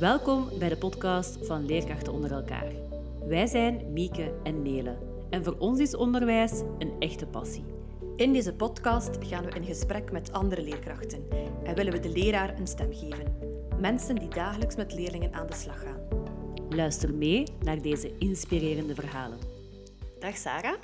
[0.00, 2.72] Welkom bij de podcast van Leerkrachten onder elkaar.
[3.28, 4.98] Wij zijn Mieke en Nele
[5.30, 7.64] en voor ons is onderwijs een echte passie.
[8.16, 11.28] In deze podcast gaan we in gesprek met andere leerkrachten
[11.64, 13.38] en willen we de leraar een stem geven.
[13.80, 16.08] Mensen die dagelijks met leerlingen aan de slag gaan.
[16.68, 19.38] Luister mee naar deze inspirerende verhalen.
[20.18, 20.80] Dag Sarah,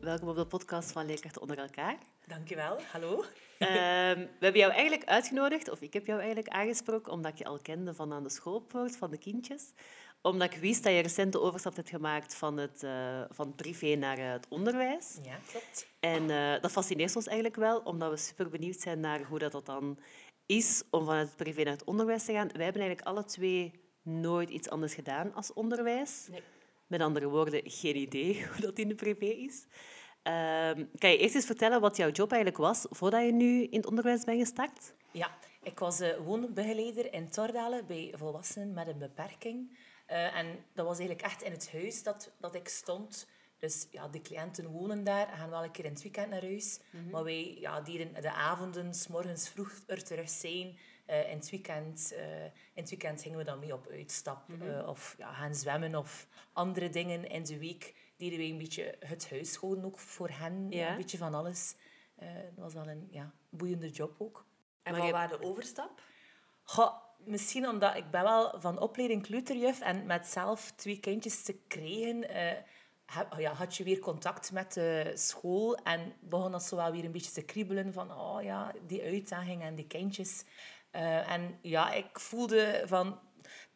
[0.00, 1.98] welkom op de podcast van Leerkrachten onder elkaar.
[2.28, 3.24] Dankjewel, hallo.
[3.58, 7.44] Ehm, we hebben jou eigenlijk uitgenodigd, of ik heb jou eigenlijk aangesproken, omdat ik je
[7.44, 9.72] al kende van aan de schoolpoort, van de kindjes.
[10.22, 13.94] Omdat ik wist dat je recent de overstap hebt gemaakt van het, uh, van privé
[13.94, 15.18] naar uh, het onderwijs.
[15.22, 15.86] Ja, klopt.
[16.00, 19.52] En uh, dat fascineert ons eigenlijk wel, omdat we super benieuwd zijn naar hoe dat,
[19.52, 19.98] dat dan
[20.46, 22.48] is om van het privé naar het onderwijs te gaan.
[22.52, 26.26] Wij hebben eigenlijk alle twee nooit iets anders gedaan als onderwijs.
[26.30, 26.42] Nee.
[26.86, 29.66] Met andere woorden, geen idee hoe dat in de privé is.
[30.26, 33.76] Uh, kan je eerst eens vertellen wat jouw job eigenlijk was voordat je nu in
[33.76, 34.92] het onderwijs bent gestart?
[35.10, 35.30] Ja,
[35.62, 39.70] ik was uh, woonbegeleider in Tordalen bij volwassenen met een beperking.
[40.10, 43.26] Uh, en dat was eigenlijk echt in het huis dat, dat ik stond.
[43.58, 46.80] Dus ja, de cliënten wonen daar, gaan wel een keer in het weekend naar huis.
[46.90, 47.10] Mm -hmm.
[47.10, 50.78] Maar wij ja, dieren de avonden, s morgens vroeg er terug zijn.
[51.10, 54.48] Uh, in, het weekend, uh, in het weekend gingen we dan mee op uitstap.
[54.48, 54.68] Mm -hmm.
[54.68, 57.94] uh, of ja, gaan zwemmen of andere dingen in de week.
[58.16, 60.70] Deden wij een beetje het huishouden ook voor hen.
[60.70, 60.90] Ja.
[60.90, 61.74] Een beetje van alles.
[62.54, 64.46] dat was wel een ja, boeiende job ook.
[64.82, 66.02] En maar wat was de overstap?
[66.62, 71.54] Goh, misschien omdat ik ben wel van opleiding kleuterjuf en met zelf twee kindjes te
[71.66, 72.24] krijgen
[73.38, 77.12] ja, had je weer contact met de school en begon dat zo wel weer een
[77.12, 80.44] beetje te kriebelen van oh ja, die uitdaging en die kindjes.
[80.92, 83.18] Uh, en ja, ik voelde van...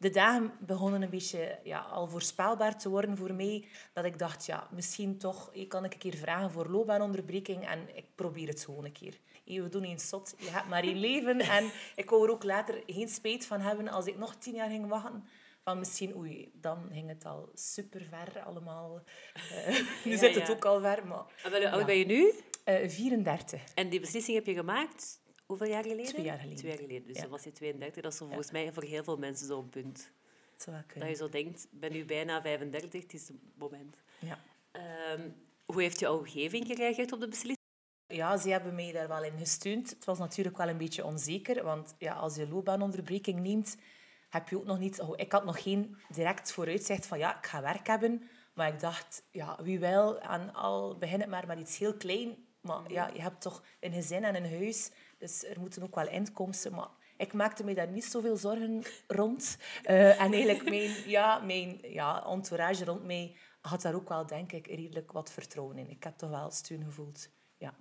[0.01, 3.67] De dagen begonnen een beetje ja, al voorspelbaar te worden voor mij.
[3.93, 7.67] Dat ik dacht, ja, misschien toch ik kan ik een keer vragen voor loopbaanonderbreking.
[7.67, 9.19] En ik probeer het gewoon een keer.
[9.45, 10.35] We doen eens zot.
[10.37, 11.39] Je hebt maar één leven.
[11.57, 14.69] En ik wou er ook later geen spijt van hebben als ik nog tien jaar
[14.69, 15.23] ging wachten
[15.63, 19.01] van misschien, oei, dan ging het al super ver allemaal.
[19.35, 19.67] Uh,
[20.05, 20.53] nu ja, zit het ja.
[20.53, 21.25] ook al ver, maar...
[21.43, 22.33] En hoe oud ben je nu?
[22.65, 23.61] Uh, 34.
[23.73, 25.20] En die beslissing heb je gemaakt
[25.57, 26.05] hoeveel jaar geleden?
[26.05, 26.57] Twee jaar geleden.
[26.57, 28.03] Twee jaar geleden, dus dan was je 32.
[28.03, 30.11] Dat is volgens mij voor heel veel mensen zo'n punt.
[30.65, 33.95] Dat, dat je zo denkt, ik ben nu bijna 35, het is het moment.
[34.19, 34.39] Ja.
[35.13, 35.35] Um,
[35.65, 37.59] hoe heeft je omgeving gereageerd op de beslissing?
[38.07, 39.89] Ja, ze hebben mij daar wel in gesteund.
[39.89, 43.77] Het was natuurlijk wel een beetje onzeker, want ja, als je loopbaanonderbreking neemt
[44.29, 45.01] heb je ook nog niet...
[45.01, 48.29] Oh, ik had nog geen direct vooruitzicht van ja, ik ga werk hebben.
[48.53, 52.45] Maar ik dacht, ja, wie wil, en al begin het maar met iets heel klein.
[52.61, 54.91] Maar ja, je hebt toch een gezin en een huis.
[55.21, 56.73] Dus er moeten ook wel inkomsten.
[56.73, 59.57] Maar ik maakte me daar niet zoveel zorgen rond.
[59.85, 64.51] Uh, en eigenlijk mijn, ja, mijn ja, entourage rond mij had daar ook wel, denk
[64.51, 65.89] ik, redelijk wat vertrouwen in.
[65.89, 67.29] Ik heb toch wel steun gevoeld.
[67.57, 67.73] Ja.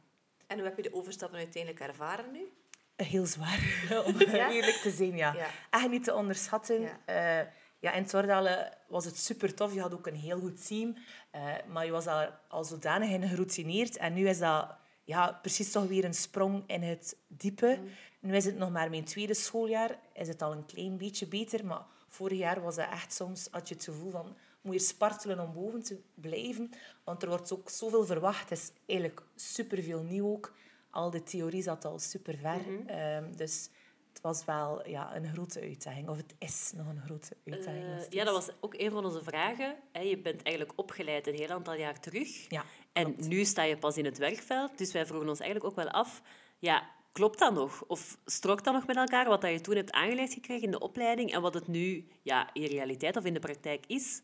[0.46, 2.52] En hoe heb je de overstappen uiteindelijk ervaren nu?
[2.96, 4.50] Heel zwaar, om ja?
[4.50, 5.32] eerlijk te zijn, ja.
[5.32, 5.46] ja.
[5.70, 6.80] Echt niet te onderschatten.
[6.80, 7.40] Ja.
[7.42, 7.46] Uh,
[7.78, 9.74] ja, in Tordalen was het super tof.
[9.74, 10.96] Je had ook een heel goed team.
[11.34, 13.96] Uh, maar je was al, al zodanig in geroutineerd.
[13.96, 17.78] En nu is dat ja, precies toch weer een sprong in het diepe.
[17.80, 17.88] Mm.
[18.20, 19.98] Nu is het nog maar mijn tweede schooljaar.
[20.12, 21.66] Is het al een klein beetje beter.
[21.66, 23.48] Maar vorig jaar was het echt soms...
[23.50, 24.36] Had je het gevoel van...
[24.60, 26.70] Moet je spartelen om boven te blijven.
[27.04, 28.48] Want er wordt ook zoveel verwacht.
[28.50, 30.52] Het is eigenlijk superveel nieuw ook
[30.90, 32.56] al de theorie zat al super ver.
[32.56, 32.98] Mm -hmm.
[32.98, 33.70] um, dus
[34.12, 36.08] het was wel ja, een grote uitdaging.
[36.08, 37.84] Of het is nog een grote uitdaging.
[37.84, 39.76] Uh, ja, dat was ook een van onze vragen.
[39.92, 42.50] Je bent eigenlijk opgeleid een heel aantal jaar terug.
[42.50, 42.64] Ja,
[43.00, 44.78] en nu sta je pas in het werkveld.
[44.78, 46.22] Dus wij vroegen ons eigenlijk ook wel af...
[46.58, 47.84] Ja, klopt dat nog?
[47.86, 51.32] Of strookt dat nog met elkaar wat je toen hebt aangeleerd gekregen in de opleiding
[51.32, 54.22] en wat het nu ja, in realiteit of in de praktijk is?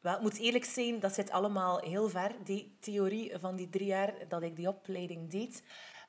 [0.00, 3.86] Wel, het moet eerlijk zijn, dat zit allemaal heel ver, die theorie van die drie
[3.86, 5.62] jaar dat ik die opleiding deed.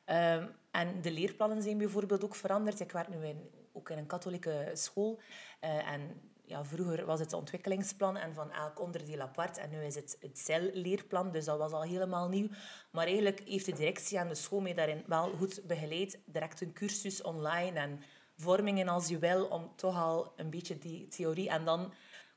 [0.05, 2.79] Um, en de leerplannen zijn bijvoorbeeld ook veranderd.
[2.79, 5.19] Ik werk nu in, ook in een katholieke school.
[5.61, 9.57] Uh, en ja, vroeger was het ontwikkelingsplan en van elk onderdeel apart.
[9.57, 12.47] En nu is het het celleerplan, dus dat was al helemaal nieuw.
[12.91, 16.19] Maar eigenlijk heeft de directie aan de school mij daarin wel goed begeleid.
[16.25, 18.01] Direct een cursus online en
[18.37, 21.49] vormingen als je wil, om toch al een beetje die theorie...
[21.49, 21.93] En dan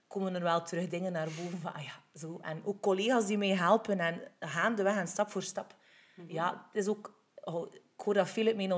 [0.06, 2.38] komen er wel terug dingen naar boven van, ah ja, zo.
[2.42, 5.76] En ook collega's die mij helpen en gaandeweg en stap voor stap.
[6.14, 6.30] -hmm.
[6.30, 8.72] Ja, het is ook oh, ik hoor dat veel uit mijn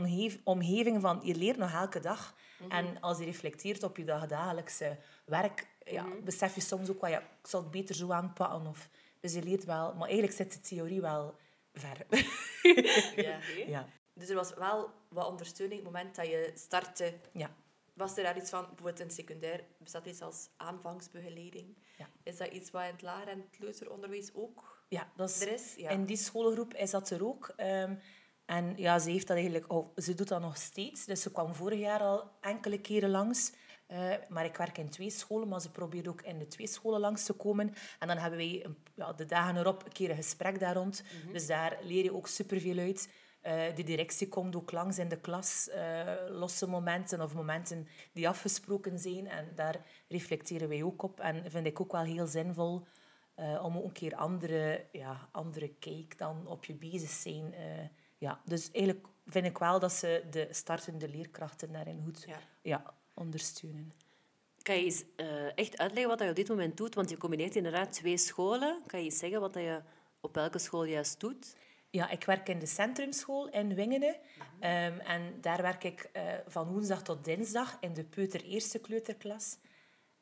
[0.45, 2.35] omgeving van je leert nog elke dag.
[2.65, 2.87] Mm -hmm.
[2.87, 6.25] En als je reflecteert op je dagelijkse werk, ja, mm -hmm.
[6.25, 8.67] besef je soms ook wel, ja, ik zal het beter zo aanpakken.
[8.67, 8.89] Of,
[9.21, 11.35] dus je leert wel, maar eigenlijk zit de theorie wel
[11.73, 12.07] ver.
[13.27, 13.39] ja.
[13.67, 13.87] ja.
[14.15, 17.15] Dus er was wel wat ondersteuning op het moment dat je startte.
[17.33, 17.51] Ja.
[17.95, 21.77] Was er daar iets van, bijvoorbeeld in secundair, bestaat iets als aanvangsbegeleiding?
[21.99, 22.09] Ja.
[22.23, 25.53] Is dat iets wat in het lager en het kleuteronderwijs ook ja, dat is, er
[25.53, 25.75] is?
[25.77, 25.91] Ja.
[25.91, 27.55] In die schoolgroep is dat er ook.
[27.57, 27.99] Um,
[28.47, 29.73] en ja, ze heeft dat eigenlijk...
[29.73, 31.05] Oh, ze doet dat nog steeds.
[31.05, 33.53] Dus ze kwam vorig jaar al enkele keren langs.
[33.89, 37.01] Uh, maar ik werk in twee scholen, maar ze probeert ook in de twee scholen
[37.01, 37.75] langs te komen.
[37.99, 41.03] En dan hebben wij een, ja, de dagen erop een keer een gesprek daar rond.
[41.23, 41.33] Mhm.
[41.33, 43.09] Dus daar leer je ook superveel uit.
[43.43, 48.29] Uh, de directie komt ook langs in de klas, uh, losse momenten of momenten die
[48.29, 49.29] afgesproken zijn.
[49.29, 51.21] En daar reflecteren wij ook op.
[51.21, 52.87] En vind ik ook wel heel zinvol
[53.63, 57.55] om ook een keer andere, ja, andere kijk dan op je bezig zijn.
[58.19, 58.41] Ja.
[58.45, 62.39] Dus eigenlijk vind ik wel dat ze de startende leerkrachten daarin goed ja.
[62.63, 63.93] ja ondersteunen.
[64.63, 65.05] Kan je eens
[65.55, 66.95] echt uitleggen wat je op dit moment doet?
[66.95, 68.83] Want je combineert inderdaad twee scholen.
[68.87, 69.83] Kan je eens zeggen wat je
[70.21, 71.57] op welke school juist doet?
[71.91, 74.19] Ja, ik werk in de centrumschool in Wingene.
[74.61, 79.57] Um, en daar werk ik uh, van woensdag tot dinsdag in de peuter eerste kleuterklas.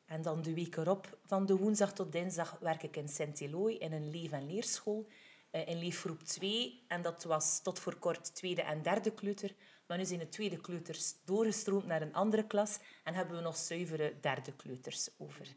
[0.05, 3.93] En dan de week erop, van de woensdag tot dinsdag, werk ik in Sint-Eloy in
[3.93, 5.07] een leef- en leerschool.
[5.55, 6.83] Uh, in leefgroep 2.
[6.87, 9.55] En dat was tot voor kort tweede en derde kleuter.
[9.87, 12.79] Maar nu zijn de tweede kleuters doorgestroomd naar een andere klas.
[13.03, 15.47] En hebben we nog zuivere derde kleuters over.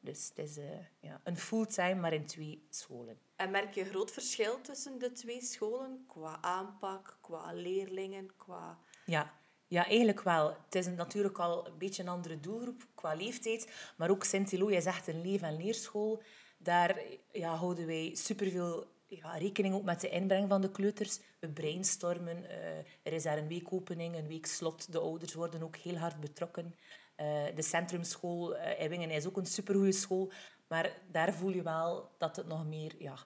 [0.00, 0.64] Dus het is uh,
[1.00, 3.18] ja, een fulltime, maar in twee scholen.
[3.36, 8.78] En merk je een groot verschil tussen de twee scholen qua aanpak, qua leerlingen, qua...
[9.04, 9.32] Ja,
[9.66, 10.56] ja, eigenlijk wel.
[10.64, 13.92] Het is natuurlijk al een beetje een andere doelgroep qua leeftijd.
[13.96, 16.22] Maar ook Sint-Eloy is echt een leef- en leerschool.
[16.58, 17.02] Daar
[17.32, 21.20] ja, houden wij superveel ja, rekening ook met de inbreng van de kleuters.
[21.40, 22.44] We brainstormen.
[22.44, 24.92] Uh, er is daar een weekopening, een week slot.
[24.92, 26.74] De ouders worden ook heel hard betrokken.
[27.16, 30.32] Uh, de centrumschool uh, is ook een supergoeie school.
[30.68, 32.94] Maar daar voel je wel dat het nog meer...
[32.98, 33.18] Ja,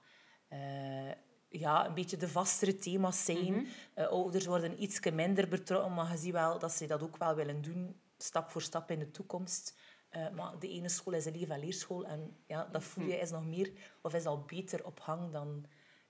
[0.52, 1.12] uh,
[1.50, 3.52] ja, een beetje de vastere thema's zijn.
[3.52, 7.34] Mm ouders worden iets minder betrokken, maar je ziet wel dat ze dat ook wel
[7.34, 9.74] willen doen, stap voor stap in de toekomst.
[10.16, 13.12] Uh, maar de ene school is een lief- en leerschool en ja, dat voel je
[13.12, 13.22] mhm.
[13.22, 15.66] is nog meer of is al beter op hang dan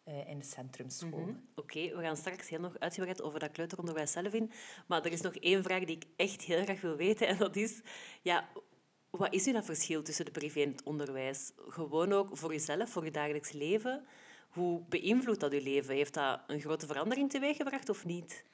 [0.09, 1.19] uh, in de centrumschool.
[1.19, 4.51] Mm Oké, we gaan straks heel nog uitgebreid over dat kleuteronderwijs zelf in.
[4.87, 7.57] Maar er is nog één vraag die ik echt heel graag wil weten en dat
[7.57, 7.81] is...
[8.23, 8.49] Ja,
[9.11, 11.53] wat is nu dat verschil tussen de privé en het onderwijs?
[11.57, 14.07] Gewoon ook voor jezelf, voor je dagelijks leven.
[14.49, 15.95] Hoe beïnvloedt dat je leven?
[15.95, 18.45] Heeft dat een grote verandering teweeggebracht of niet?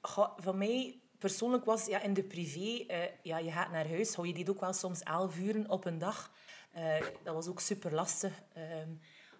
[0.00, 4.14] Goh, van mij persoonlijk was ja, in de privé, uh, ja, je gaat naar huis,
[4.14, 6.32] hou je dit ook wel soms elf uren op een dag.
[6.76, 8.42] Uh, dat was ook super lastig.
[8.56, 8.62] Uh,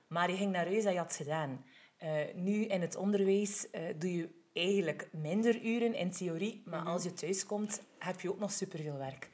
[0.06, 1.64] maar je ging naar huis en je had het gedaan.
[2.02, 3.66] Uh, nu in het onderwijs
[3.98, 6.94] doe je eigenlijk minder uren in theorie, maar mm -hmm.
[6.94, 9.30] als je thuis komt, heb je ook nog superveel werk.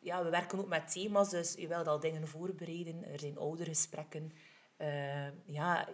[0.00, 3.04] ja, we werken ook met thema's, dus je wilt al dingen voorbereiden.
[3.04, 4.32] Er zijn oudergesprekken.
[5.44, 5.88] Ja,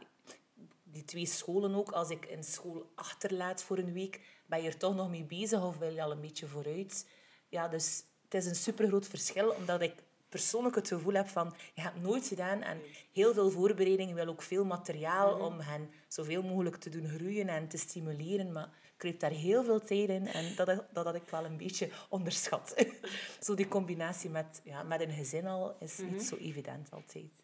[0.93, 1.91] die twee scholen ook.
[1.91, 5.65] Als ik een school achterlaat voor een week, ben je er toch nog mee bezig
[5.65, 7.09] of wil je al een beetje vooruit?
[7.49, 9.95] Ja, dus het is een supergroot verschil, omdat ik
[10.29, 12.81] persoonlijk het gevoel heb van, je hebt nooit gedaan en
[13.13, 15.45] heel veel voorbereiding, wil ook veel materiaal mhm.
[15.45, 19.65] om hen zoveel mogelijk te doen groeien en te stimuleren, maar ik kreeg daar heel
[19.65, 22.87] veel tijd in en dat, dat had ik wel een beetje onderschat.
[23.41, 26.21] zo die combinatie met, ja, met een gezin al is niet mhm.
[26.21, 27.43] zo evident altijd.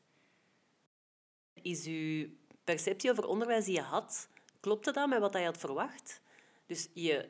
[1.62, 2.26] Is uw
[2.64, 4.28] perceptie over onderwijs die je had,
[4.60, 6.20] klopte dat met wat je had verwacht?
[6.66, 7.28] Dus je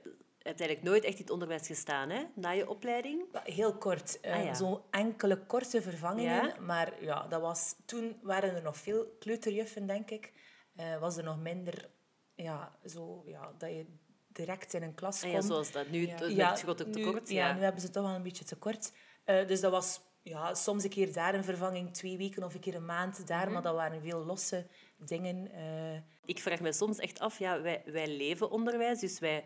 [0.48, 2.24] hebt eigenlijk nooit echt in het onderwijs gestaan, hè?
[2.34, 3.24] Na je opleiding?
[3.44, 4.18] Heel kort.
[4.22, 6.64] Uh, ah, Zo enkele korte vervangingen.
[6.64, 10.32] Maar ja, dat was, toen waren er nog veel kleuterjuffen, denk ik.
[10.76, 11.90] Uh, was er nog minder...
[12.34, 13.86] Ja, zo, ja, dat je
[14.28, 15.22] direct in een klas.
[15.22, 15.90] Ah, ja, zoals dat.
[15.90, 16.50] Nu ja.
[16.50, 17.28] het grote tekort.
[17.28, 17.52] ja.
[17.52, 18.92] nu hebben ze toch wel een beetje tekort.
[19.26, 22.60] Uh, dus dat was ja, soms een keer daar een vervanging, twee weken of een
[22.60, 23.52] keer een maand daar, mhm.
[23.52, 25.50] maar dat waren veel losse dingen.
[25.54, 26.00] Uh...
[26.24, 29.44] Ik vraag me soms echt af, ja, wij, wij leven onderwijs, dus wij...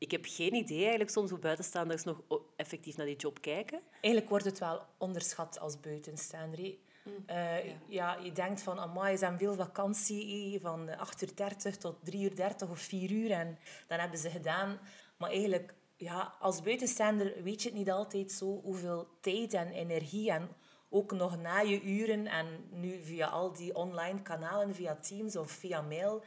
[0.00, 2.22] Ik heb geen idee eigenlijk soms hoe buitenstaanders nog
[2.56, 3.80] effectief naar die job kijken.
[3.90, 6.58] Eigenlijk wordt het wel onderschat als buitenstaander.
[6.58, 7.12] Mm.
[7.26, 7.74] Uh, ja.
[7.88, 8.16] ja.
[8.16, 12.34] je denkt van, amai, is aan veel vakantie, van 8 uur 30 tot 3 uur
[12.34, 13.30] 30 of 4 uur.
[13.30, 14.78] En dan hebben ze gedaan.
[15.16, 20.30] Maar eigenlijk ja, als buitenstaander weet je het niet altijd zo hoeveel tijd en energie
[20.30, 20.48] en
[20.88, 25.50] ook nog na je uren en nu via al die online kanalen, via Teams of
[25.50, 26.24] via mail.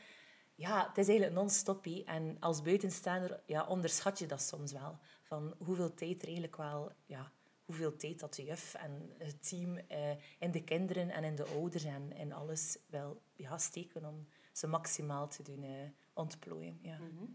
[0.56, 1.86] Ja, het is eigenlijk non-stop.
[1.86, 5.00] En als buitenstaander ja, onderschat je dat soms wel.
[5.22, 6.92] Van hoeveel tijd er eigenlijk wel...
[7.06, 7.32] Ja,
[7.66, 11.46] hoeveel tijd dat de juf en het team eh, in de kinderen en in de
[11.46, 15.72] ouders en in alles wel ja, steken om ze maximaal te doen eh,
[16.14, 16.80] ontplooien.
[16.82, 16.98] Ja.
[16.98, 17.26] Mhm.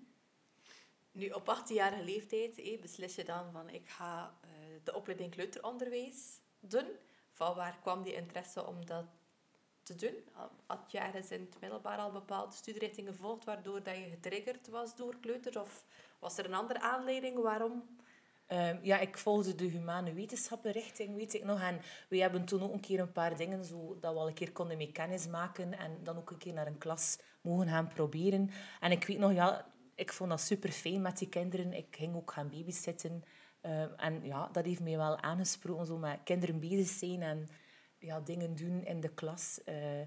[1.13, 4.51] Nu, op 18-jarige leeftijd eh, beslis je dan van ik ga uh,
[4.85, 6.87] de opleiding kleuteronderwijs doen.
[7.33, 9.07] Van waar kwam die interesse om dat
[9.89, 10.15] te doen?
[10.67, 14.97] Had je ergens in het middelbaar al bepaalde studierichtingen gevolgd waardoor dat je getriggerd was
[14.97, 15.61] door kleuter?
[15.61, 15.85] Of
[16.19, 17.83] was er een andere aanleiding waarom?
[18.53, 21.61] Um, ja, ik volgde de humane wetenschappen richting, weet ik nog.
[21.61, 24.35] En we hebben toen ook een keer een paar dingen zo dat we al een
[24.35, 27.89] keer konden mee kennis maken en dan ook een keer naar een klas mogen gaan
[27.89, 28.51] proberen.
[28.81, 31.73] En ik weet nog, ja, ik vond dat super fijn met die kinderen.
[31.73, 33.25] Ik ging ook gaan babysitten.
[33.61, 37.49] Eh, en ja, dat heeft mij wel aangesproken, zo met kinderen bezig zijn en
[37.99, 39.61] ja, dingen doen in de klas.
[39.67, 40.01] Uh,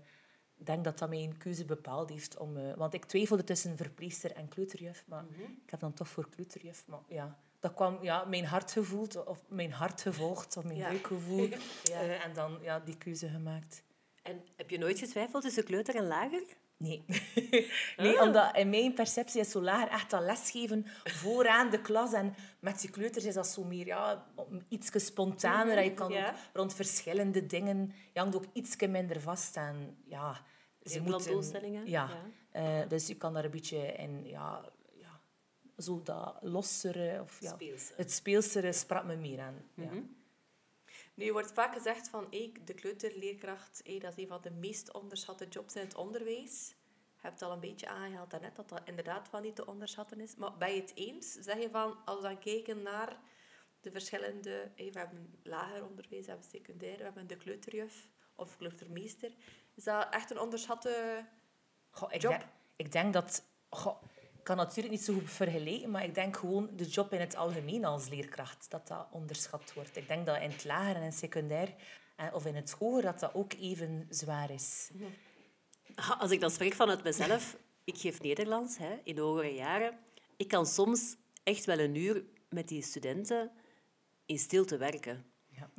[0.55, 2.37] ik denk dat dat mijn keuze bepaald heeft.
[2.37, 5.41] Om, uh, want ik twijfelde tussen verpleegster en kleuterjuf, maar mhm.
[5.41, 6.83] ik heb dan toch voor kleuterjuf.
[6.87, 10.87] Maar ja, dat kwam ja, mijn hart gevoeld, of mijn hart gevolgd, of mijn ja.
[10.87, 11.49] buikgevoel.
[11.83, 11.99] ja.
[12.01, 13.83] en dan ja, die keuze gemaakt.
[14.21, 16.43] En heb je nooit getwijfeld tussen kleuter en lager?
[16.81, 17.03] Nee.
[17.97, 18.21] nee, ah.
[18.21, 22.13] omdat in mijn perceptie is zo lager echt dat lesgeven vooraan de klas.
[22.13, 24.25] En met die kleuters is dat zo meer ja,
[24.67, 25.77] iets spontaner.
[25.77, 27.93] Mm Je kan ook rond verschillende dingen...
[28.13, 29.57] Je hangt ook iets minder vast.
[29.57, 30.41] En ja,
[30.83, 31.71] ze moeten...
[31.71, 31.81] Ja.
[31.85, 32.81] ja.
[32.81, 34.25] Uh, dus je kan daar een beetje in...
[34.25, 35.21] Ja, ja,
[35.77, 37.21] zo dat lossere...
[37.21, 37.55] Of, ja,
[37.95, 39.61] Het speelsere sprak me meer aan.
[39.73, 40.20] Mm -hmm.
[41.13, 44.93] Nu, wordt vaak gezegd van hey, de kleuterleerkracht, hey, dat is een van de meest
[44.93, 46.75] onderschatte jobs in het onderwijs.
[47.15, 50.35] Je hebt al een beetje aangehaald daarnet dat dat inderdaad wel niet te onderschatten is.
[50.35, 51.31] Maar ben je het eens?
[51.31, 53.19] Zeg je van, als we dan kijken naar
[53.81, 54.71] de verschillende...
[54.75, 59.31] Hey, we hebben lager onderwijs, we hebben secundair, we hebben de kleuterjuf of kleutermeester.
[59.75, 61.25] Is dat echt een onderschatte
[61.89, 62.31] goh, ik job?
[62.31, 63.43] Denk, ik denk dat...
[63.69, 64.03] Goh,
[64.43, 67.85] kan natuurlijk niet zo goed vergelijken, maar ik denk gewoon de job in het algemeen
[67.85, 69.97] als leerkracht, dat dat onderschat wordt.
[69.97, 71.73] Ik denk dat in het lager en in het secundair
[72.15, 74.89] eh, of in het hoger dat dat ook even zwaar is.
[76.19, 79.97] Als ik dan spreek vanuit mezelf, ik geef Nederlands hè, in de hogere jaren.
[80.37, 83.51] Ik kan soms echt wel een uur met die studenten
[84.25, 85.25] in stilte werken.
[85.47, 85.69] Ja.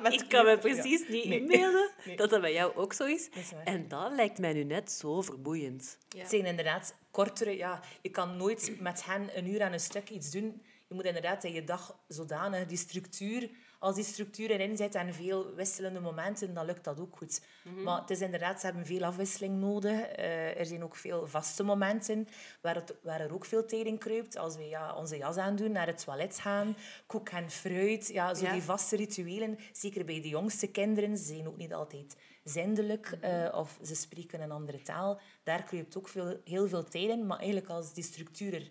[0.10, 3.28] ik kan me precies niet inbeelden dat dat bij jou ook zo is.
[3.64, 5.98] en dat lijkt mij nu net zo verboeiend.
[6.16, 7.56] Het zijn inderdaad kortere...
[7.56, 10.62] Ja, je kan nooit met hen een uur aan een stuk iets doen.
[10.88, 15.14] Je moet inderdaad in je dag zodanig die structuur als die structuur erin zit en
[15.14, 17.40] veel wisselende momenten, dan lukt dat ook goed.
[17.64, 17.82] Mhm.
[17.82, 19.92] Maar het is inderdaad, ze hebben veel afwisseling nodig.
[20.18, 22.28] Uh, er zijn ook veel vaste momenten
[22.60, 24.36] waar, het, waar er ook veel tijd in kruipt.
[24.36, 28.08] Als we ja, onze jas aandoen, naar het toilet gaan, koek en fruit.
[28.08, 32.16] Ja, zo die vaste rituelen, zeker bij de jongste kinderen, ze zijn ook niet altijd
[32.48, 35.20] zindelijk uh, of ze spreken een andere taal.
[35.42, 37.26] Daar kruipt ook veel, heel veel tijd in.
[37.26, 38.70] Maar eigenlijk als die structuur er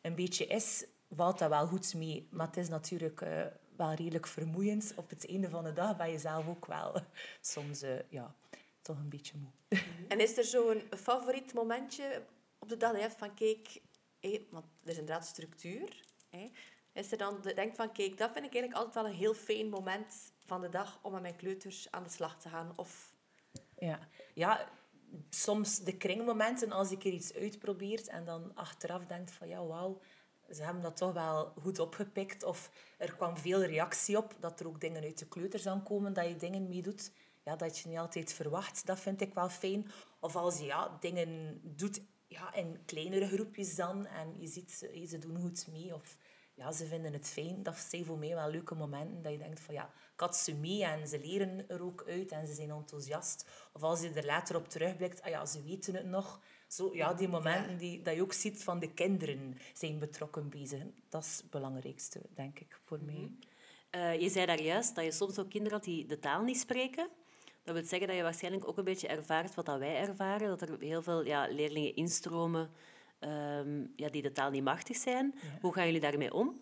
[0.00, 2.28] een beetje is, valt dat wel goed mee.
[2.30, 3.20] Maar het is natuurlijk...
[3.20, 4.92] Uh, wel redelijk vermoeiend.
[4.96, 6.94] Op het einde van de dag ben je zelf ook wel
[7.40, 8.34] soms uh, ja,
[8.82, 9.80] toch een beetje moe.
[10.08, 12.22] En is er zo'n favoriet momentje
[12.58, 13.80] op de dag dat je hebt van kijk,
[14.20, 16.04] hé, want er is inderdaad structuur.
[16.30, 16.50] Hé.
[16.92, 19.34] Is er dan de, denk van kijk, dat vind ik eigenlijk altijd wel een heel
[19.34, 22.72] fijn moment van de dag om met mijn kleuters aan de slag te gaan?
[22.76, 23.14] Of...
[23.78, 23.98] Ja.
[24.34, 24.68] ja,
[25.30, 30.00] soms de kringmomenten als ik er iets uitprobeer en dan achteraf denkt van ja, wauw,
[30.50, 32.42] ze hebben dat toch wel goed opgepikt.
[32.42, 36.28] Of er kwam veel reactie op dat er ook dingen uit de kleuters aankomen, dat
[36.28, 37.12] je dingen meedoet
[37.44, 38.86] ja, dat je niet altijd verwacht.
[38.86, 39.90] Dat vind ik wel fijn.
[40.20, 45.06] Of als je ja, dingen doet ja, in kleinere groepjes dan en je ziet ze,
[45.08, 46.16] ze doen goed mee of
[46.54, 47.62] ja, ze vinden het fijn.
[47.62, 50.54] Dat zijn voor mij wel leuke momenten dat je denkt van ja, ik had ze
[50.54, 53.46] mee en ze leren er ook uit en ze zijn enthousiast.
[53.72, 56.40] Of als je er later op terugblikt, ah ja, ze weten het nog.
[56.66, 60.82] Zo, ja, die momenten Die, dat je ook ziet van de kinderen zijn betrokken bezig.
[61.08, 63.14] Dat is het belangrijkste, denk ik, voor mij.
[63.14, 63.32] Mhm.
[63.90, 66.58] Eh, je zei daar juist dat je soms ook kinderen had die de taal niet
[66.58, 67.08] spreken.
[67.62, 70.48] Dat wil zeggen dat je waarschijnlijk ook een beetje ervaart wat dat wij ervaren.
[70.48, 72.70] Dat er heel veel ja, leerlingen instromen
[73.24, 75.34] um, ja, die de taal niet machtig zijn.
[75.60, 76.58] Hoe gaan jullie daarmee om?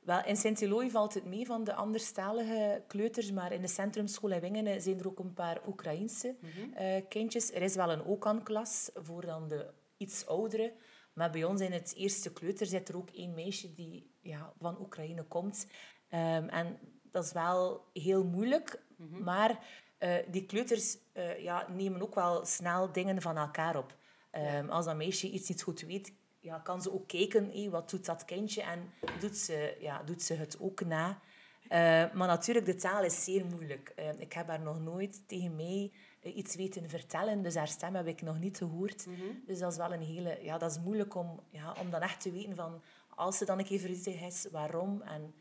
[0.00, 4.40] Wel, in Sint-Eloy valt het mee van de anderstalige kleuters, maar in de centrumschool in
[4.40, 6.72] Wingen zijn er ook een paar Oekraïense mhm.
[6.72, 7.52] eh, kindjes.
[7.52, 10.72] Er is wel een OKAN-klas voor dan de iets oudere.
[11.12, 14.80] Maar bij ons in het eerste kleuter zit er ook één meisje die ja, van
[14.80, 15.66] Oekraïne komt.
[16.10, 19.22] Um, en dat is wel heel moeilijk, mhm.
[19.22, 19.64] maar
[19.98, 23.96] uh, die kleuters uh, ja, nemen ook wel snel dingen van elkaar op.
[24.32, 27.90] Um, Als dat meisje iets niet goed weet, ja, kan ze ook kijken, hé, wat
[27.90, 28.62] doet dat kindje?
[28.62, 31.20] En doet ze, ja, doet ze het ook na.
[31.64, 31.68] Uh,
[32.12, 33.92] maar natuurlijk, de taal is zeer moeilijk.
[33.98, 37.94] Uh, ik heb haar nog nooit tegen mij uh, iets weten vertellen, dus haar stem
[37.94, 39.06] heb ik nog niet gehoord.
[39.06, 39.42] Mm -hmm.
[39.46, 40.38] Dus dat is wel een hele...
[40.42, 42.82] Ja, dat is moeilijk om, ja, om dan echt te weten van...
[43.14, 45.02] Als ze dan een keer verdrietig is, waarom?
[45.02, 45.34] En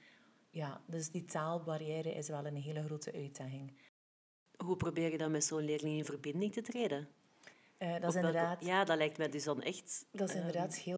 [0.50, 3.74] ja, dus die taalbarrière is wel een hele grote uitdaging.
[4.58, 7.08] Hoe probeer je dan met zo'n leerling in verbinding te treden?
[7.80, 8.66] Uh, dat is inderdaad...
[8.66, 10.06] Ja, dat lijkt me dus dan echt...
[10.12, 10.98] Dat is inderdaad heel...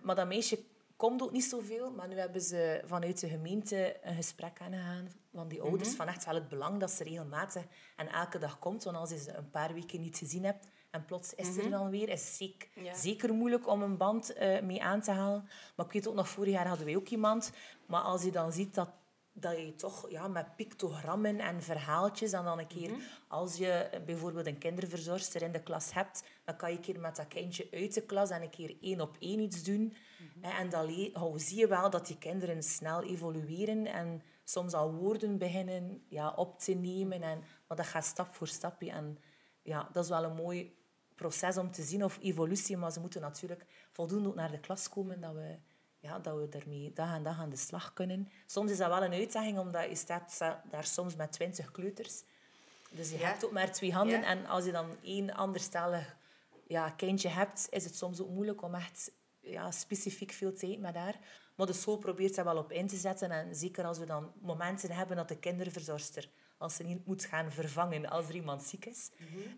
[0.00, 0.64] Maar dat meisje
[0.96, 1.90] komt ook niet zoveel.
[1.90, 5.88] Maar nu hebben ze vanuit de gemeente een gesprek aangegaan van die ouders.
[5.88, 7.64] Mm Van echt wel het belang dat ze regelmatig
[7.96, 8.84] en elke dag komt.
[8.84, 11.70] Want als je ze een paar weken niet gezien hebt en plots is er mhm.
[11.70, 15.48] dan weer, is zeker, zeker moeilijk om een band uh, mee aan te halen.
[15.76, 17.52] Maar ik weet ook nog, vorig jaar hadden wij ook iemand.
[17.86, 18.88] Maar als je dan ziet dat
[19.40, 22.90] dat je toch ja, met pictogrammen en verhaaltjes en dan een keer,
[23.28, 27.16] als je bijvoorbeeld een kinderverzorgster in de klas hebt, dan kan je een keer met
[27.16, 29.94] dat kindje uit de klas en een keer één op één iets doen.
[30.40, 34.92] Hè, En dan oh, zie je wel dat die kinderen snel evolueren en soms al
[34.92, 37.22] woorden beginnen ja, op te nemen.
[37.22, 38.82] En, maar dat gaat stap voor stap.
[38.82, 39.18] En
[39.62, 40.76] ja, dat is wel een mooi
[41.14, 42.76] proces om te zien, of evolutie.
[42.76, 45.58] Maar ze moeten natuurlijk voldoende ook naar de klas komen, dat we,
[46.00, 48.30] ja, dat we daarmee dag en dag aan de slag kunnen.
[48.46, 52.22] Soms is dat wel een uitdaging, omdat je staat sta- daar soms met twintig kleuters.
[52.90, 53.26] Dus je Ja.
[53.26, 54.20] hebt ook maar twee handen.
[54.20, 54.26] Ja.
[54.26, 56.16] En als je dan één anderstalig
[56.66, 60.94] ja, kindje hebt, is het soms ook moeilijk om echt ja, specifiek veel tijd met
[60.94, 61.14] haar.
[61.54, 63.30] Maar de school probeert daar wel op in te zetten.
[63.30, 67.52] En zeker als we dan momenten hebben dat de kinderverzorgster, als ze niet moet gaan
[67.52, 69.10] vervangen als er iemand ziek is.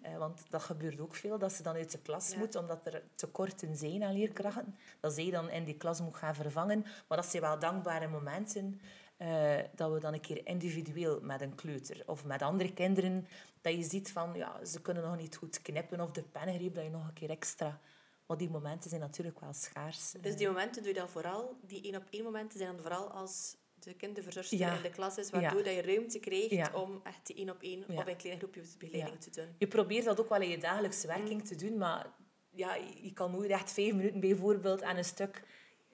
[0.03, 2.39] Eh, want dat gebeurt ook veel, dat ze dan uit de klas Ja.
[2.39, 4.77] moet, omdat er tekorten zijn aan leerkrachten.
[5.01, 6.81] Dat zij dan in die klas moet gaan vervangen.
[7.09, 8.81] Maar dat zijn wel dankbare momenten
[9.17, 13.27] eh, dat we dan een keer individueel met een kleuter of met andere kinderen,
[13.61, 16.85] dat je ziet van, ja, ze kunnen nog niet goed knippen of de pennengreep, dat
[16.85, 17.81] je nog een keer extra...
[18.27, 20.13] Maar die momenten zijn natuurlijk wel schaars.
[20.21, 23.11] Dus die momenten doe je dan vooral, die één op één momenten zijn dan vooral
[23.11, 24.77] als de kinderverzorgster Ja.
[24.77, 27.85] in de klas is, waardoor dat je ruimte krijgt om echt die één op één
[27.89, 29.55] of in kleine groepjes begeleiding te doen.
[29.59, 32.07] Je probeert dat ook wel in je dagelijkse werking te doen, maar
[32.51, 35.43] ja, je kan nooit echt vijf minuten bijvoorbeeld aan een stuk...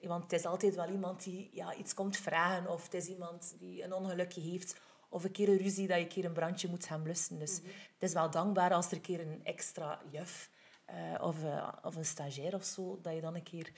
[0.01, 3.55] Want het is altijd wel iemand die ja, iets komt vragen, of het is iemand
[3.59, 4.75] die een ongelukje heeft,
[5.09, 7.39] of een keer een ruzie dat je een keer een brandje moet gaan blussen.
[7.39, 7.55] Dus
[7.93, 10.49] het is wel dankbaar als er een keer een extra juf
[10.85, 13.71] eh, of, eh, of een stagiair of zo, dat je dan een keer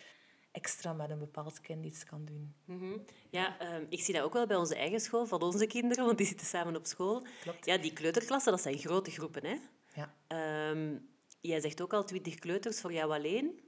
[0.52, 2.56] extra met een bepaald kind iets kan doen.
[2.66, 2.98] Mhm.
[3.30, 6.18] Ja, ehm, ik zie dat ook wel bij onze eigen school, van onze kinderen, want
[6.18, 7.26] die zitten samen op school.
[7.42, 7.66] Klopt.
[7.66, 9.46] Ja, die kleuterklassen, dat zijn grote groepen.
[9.46, 9.56] Hè?
[9.94, 10.14] Ja.
[10.28, 10.98] Ehm,
[11.42, 13.60] jij zegt ook al 20 kleuters voor jou alleen.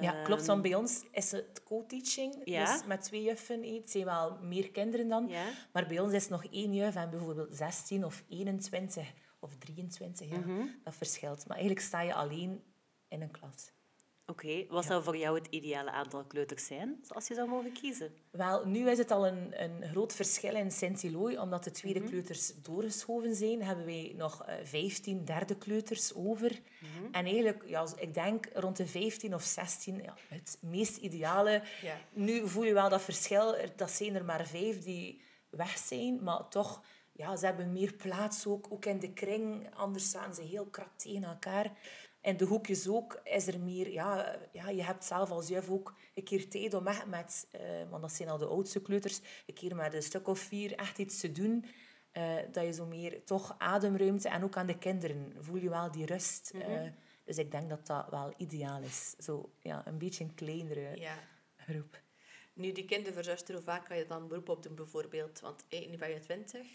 [0.00, 0.46] Ja, klopt.
[0.46, 2.40] Want bij ons is het co-teaching.
[2.44, 2.72] Ja.
[2.72, 3.74] Dus met twee juffen.
[3.74, 5.28] Het zijn wel meer kinderen dan.
[5.28, 5.44] Ja.
[5.72, 10.28] Maar bij ons is nog één juf en bijvoorbeeld 16 of 21 of 23.
[10.28, 10.38] Ja.
[10.38, 10.66] Mhm.
[10.84, 11.46] Dat verschilt.
[11.46, 12.62] Maar eigenlijk sta je alleen
[13.08, 13.72] in een klas.
[14.28, 18.14] Oké, wat zou voor jou het ideale aantal kleuters zijn, als je zou mogen kiezen?
[18.30, 21.38] Wel, nu is het al een, een groot verschil in Sint-Ilooi.
[21.38, 26.60] Omdat de tweede kleuters doorgeschoven zijn, hebben wij nog eh, 15 derde kleuters over.
[27.12, 31.62] En eigenlijk, ja, ik denk rond de 15 of 16, ja, het meest ideale.
[31.82, 31.96] Ja.
[32.12, 33.56] Nu voel je wel dat verschil.
[33.56, 36.22] Er- Dat zijn er maar vijf die weg zijn.
[36.22, 39.74] Maar toch, ja, ze hebben meer plaats ook, ook in de kring.
[39.74, 41.72] Anders staan ze heel krap tegen elkaar.
[42.26, 43.92] En de hoekjes ook is er meer...
[43.92, 47.46] Ja, ja, je hebt zelf als juf ook een keer tijd om echt met...
[47.50, 47.60] eh,
[47.90, 49.20] want dat zijn al de oudste kleuters.
[49.46, 51.64] Een keer met een stuk of vier echt iets te doen.
[52.12, 54.28] eh, dat je zo meer toch ademruimte...
[54.28, 56.50] En ook aan de kinderen voel je wel die rust.
[56.50, 56.82] eh,
[57.24, 59.14] dus ik denk dat dat wel ideaal is.
[59.18, 61.18] Zo, ja, een beetje een kleinere Ja.
[61.56, 62.00] groep.
[62.54, 65.40] Nu, die kinderverzorgster, hoe vaak kan je dan beroep op doen bijvoorbeeld?
[65.40, 66.66] Want eh, nu ben je 20.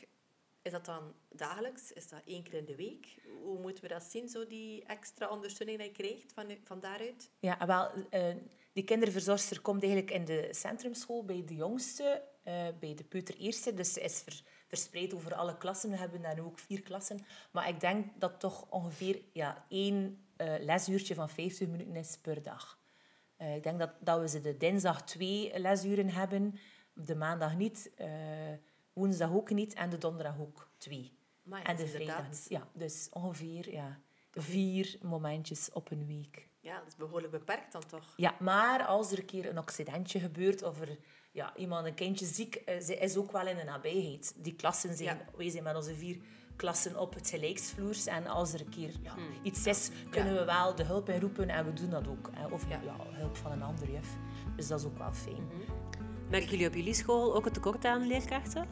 [0.62, 1.92] Is dat dan dagelijks?
[1.92, 3.16] Is dat één keer in de week?
[3.44, 7.30] Hoe moeten we dat zien, zo die extra ondersteuning die je krijgt van, van daaruit?
[7.40, 8.36] Ja, wel, eh,
[8.74, 13.74] die kinderverzorgster komt eigenlijk in de centrumschool bij de jongste, eh, bij de peuter eerste.
[13.74, 15.90] Dus ze is ver- verspreid over alle klassen.
[15.90, 17.26] We hebben daar nu ook vier klassen.
[17.52, 22.42] Maar ik denk dat toch ongeveer ja, één eh, lesuurtje van 50 minuten is per
[22.42, 22.80] dag.
[23.56, 26.56] Ik denk dat, dat we ze de dinsdag twee lesuren hebben,
[26.94, 27.92] de maandag niet,
[28.94, 31.18] woensdag ook niet en de donderdag ook twee.
[31.44, 32.46] Maar en de vrijdag niet.
[32.50, 34.00] Ja, dus ongeveer ja,
[34.32, 36.50] vier momentjes op een week.
[36.60, 38.14] Ja, dat is behoorlijk beperkt dan toch?
[38.16, 40.98] Ja, maar als er een keer een accidentje gebeurt of er
[41.32, 44.34] ja, iemand, een kindje ziek is, ze is ook wel in de nabijheid.
[44.38, 45.26] Die klassen zijn, Ja.
[45.38, 46.18] wij zijn met onze vier
[46.56, 48.06] klassen op het gelijksvloers.
[48.06, 51.66] En als er een keer ja, iets is, kunnen we wel de hulp inroepen en
[51.66, 52.30] we doen dat ook.
[52.34, 52.48] Hè.
[52.48, 52.80] Of Ja.
[53.12, 54.16] hulp van een ander juf.
[54.56, 55.48] Dus dat is ook wel fijn.
[56.32, 58.68] Merken jullie op jullie school ook het tekort aan leerkrachten?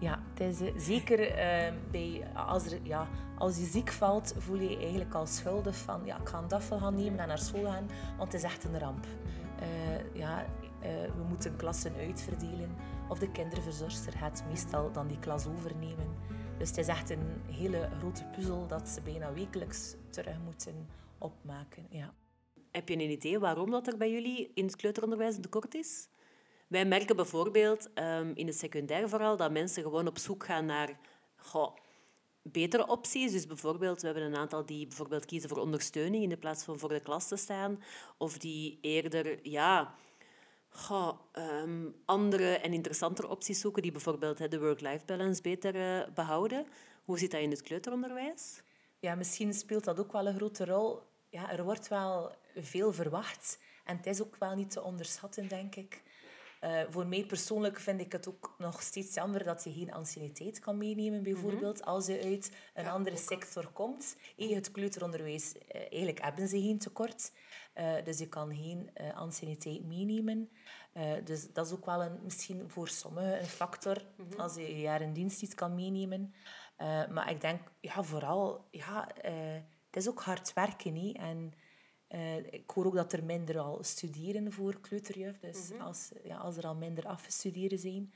[0.00, 4.60] Ja, het is eh, zeker eh, bij, als, er, ja, als je ziek valt, voel
[4.60, 7.38] je je eigenlijk al schuldig van ja, ik ga een dafel gaan nemen en naar
[7.38, 7.86] school gaan,
[8.16, 9.06] want het is echt een ramp.
[9.58, 10.46] Eh, ja,
[11.16, 12.76] we moeten klassen uitverdelen
[13.08, 16.14] of de kinderverzorgster gaat meestal dan die klas overnemen.
[16.58, 20.86] Dus het is echt een hele grote puzzel dat ze bijna wekelijks terug moeten
[21.18, 21.86] opmaken.
[21.90, 22.14] Ja.
[22.70, 26.08] Heb je een idee waarom dat er bij jullie in het kleuteronderwijs een tekort is?
[26.72, 30.98] Wij merken bijvoorbeeld ehm, in het secundair vooral dat mensen gewoon op zoek gaan naar
[32.42, 33.32] betere opties.
[33.32, 36.78] Dus bijvoorbeeld, we hebben een aantal die bijvoorbeeld kiezen voor ondersteuning in de plaats van
[36.78, 37.82] voor de klas te staan.
[38.16, 39.94] Of die eerder ja,
[41.32, 46.66] ehm, andere en interessantere opties zoeken, die bijvoorbeeld de work-life balance beter eh, behouden.
[47.04, 48.62] Hoe zit dat in het kleuteronderwijs?
[48.98, 51.00] Ja, misschien speelt dat ook wel een grote rol.
[51.28, 53.58] Ja, er wordt wel veel verwacht.
[53.84, 56.02] En het is ook wel niet te onderschatten, denk ik.
[56.64, 60.58] Uh, voor mij persoonlijk vind ik het ook nog steeds jammer dat je geen anciëniteit
[60.58, 61.88] kan meenemen, bijvoorbeeld, mhm.
[61.88, 64.16] als je uit een andere sector komt.
[64.36, 67.32] In het kleuteronderwijs, uh, eigenlijk hebben ze geen tekort.
[67.74, 70.50] Uh, dus je kan geen anciëniteit meenemen.
[71.24, 74.40] dus dat is ook wel een, misschien voor sommigen een factor, mhm.
[74.40, 76.34] als je je jaar in dienst iets kan meenemen.
[77.10, 79.08] maar ik denk ja, vooral, ja,
[79.86, 80.94] het is ook hard werken.
[80.94, 81.12] He.
[81.12, 81.52] En
[82.14, 85.38] uh, ik hoor ook dat er minder al studeren voor kleuterjuf.
[85.38, 85.86] Dus mm -hmm.
[85.86, 88.12] als, ja, als er al minder afstuderen zijn.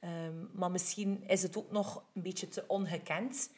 [0.00, 3.50] Um, maar misschien is het ook nog een beetje te ongekend.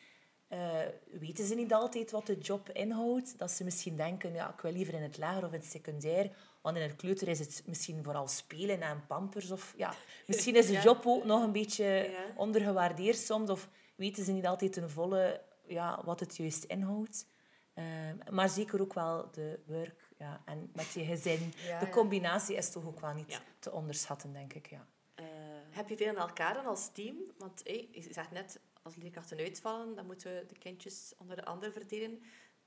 [0.49, 0.81] Uh,
[1.13, 3.39] weten ze niet altijd wat de job inhoudt?
[3.39, 6.37] Dat ze misschien denken, ja, ik wil liever in het lager of in het secundair.
[6.63, 9.51] Want in het kleuter is het misschien vooral spelen en pampers.
[9.51, 9.95] Of, ja,
[10.27, 12.33] misschien is de job ook nog een beetje ja.
[12.37, 13.51] ondergewaardeerd soms.
[13.51, 17.27] Of weten ze niet altijd ten volle ja, wat het juist inhoudt.
[17.75, 21.53] Ehm, maar zeker ook wel de work ja, en met je gezin.
[21.81, 24.67] de combinatie is toch ook wel niet te onderschatten, denk ik.
[24.67, 24.87] Ja.
[25.17, 25.27] Uh,
[25.71, 27.17] heb je veel aan elkaar dan als team?
[27.39, 31.73] Want hey, je zegt net, als leerkrachten uitvallen, dan moeten de kindjes onder de ander
[31.73, 32.23] verdelen.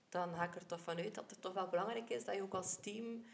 [0.09, 2.53] Dan ga ik er toch vanuit dat het toch wel belangrijk is dat je ook
[2.53, 3.25] als team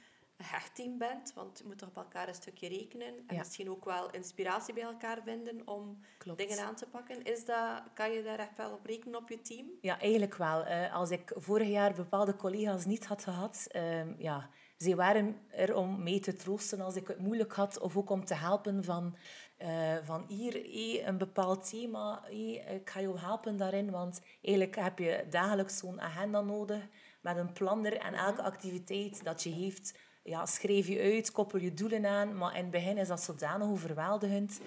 [0.43, 1.33] hecht team bent.
[1.33, 3.13] Want je moet toch op elkaar een stukje rekenen.
[3.27, 5.99] En misschien ook wel inspiratie bij elkaar vinden om
[6.35, 7.23] dingen aan te pakken.
[7.23, 9.67] Is dat, kan je daar echt wel op rekenen op je team?
[9.81, 10.67] Ja, eigenlijk wel.
[10.67, 13.67] Uh, als ik vorig jaar bepaalde collega's niet had gehad...
[13.71, 17.79] Uh, ja, ze waren er om mee te troosten als ik het moeilijk had.
[17.79, 19.15] Of ook om te helpen van...
[19.59, 23.91] Uh, van hier, hey, een bepaald thema, hey, ik ga je helpen daarin.
[23.91, 26.87] Want eigenlijk heb je dagelijks zo'n agenda nodig
[27.21, 31.73] met een planner en elke activiteit dat je heeft ja, schreef je uit, koppel je
[31.73, 32.37] doelen aan.
[32.37, 34.59] Maar in het begin is dat zodanig overweldigend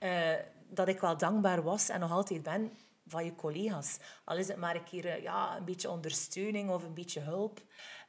[0.00, 0.32] uh,
[0.68, 2.72] dat ik wel dankbaar was en nog altijd ben
[3.06, 3.98] van je collega's.
[4.24, 7.60] Al is het maar een keer uh, ja, een beetje ondersteuning of een beetje hulp.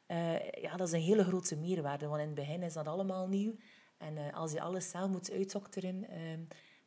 [0.08, 3.28] Uh, ja, dat is een hele grote meerwaarde, want in het begin is dat allemaal
[3.28, 3.56] nieuw.
[3.98, 6.06] En als je alles zelf moet uitdokteren...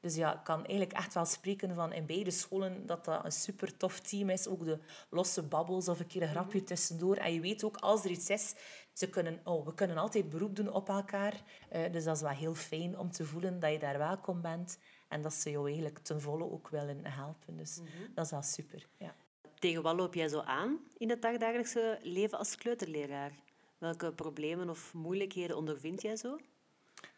[0.03, 3.33] Dus ja, ik kan eigenlijk echt wel spreken van in beide scholen dat dat een
[3.33, 4.49] super tof team is.
[4.49, 4.79] Ook de
[5.11, 6.67] losse babbels of een keer een grapje mhm.
[6.67, 7.17] tussendoor.
[7.17, 8.55] En je weet ook, als er iets is,
[8.93, 11.43] ze kunnen, oh, we kunnen altijd beroep doen op elkaar.
[11.73, 14.79] Uh, dus dat is wel heel fijn om te voelen dat je daar welkom bent.
[15.09, 17.57] En dat ze jou eigenlijk ten volle ook willen helpen.
[17.57, 18.13] Dus mhm.
[18.15, 18.87] dat is wel super.
[18.97, 19.15] Ja.
[19.59, 23.33] Tegen wat loop jij zo aan in het dagdagelijkse leven als kleuterleraar?
[23.79, 26.39] Welke problemen of moeilijkheden ondervind jij zo?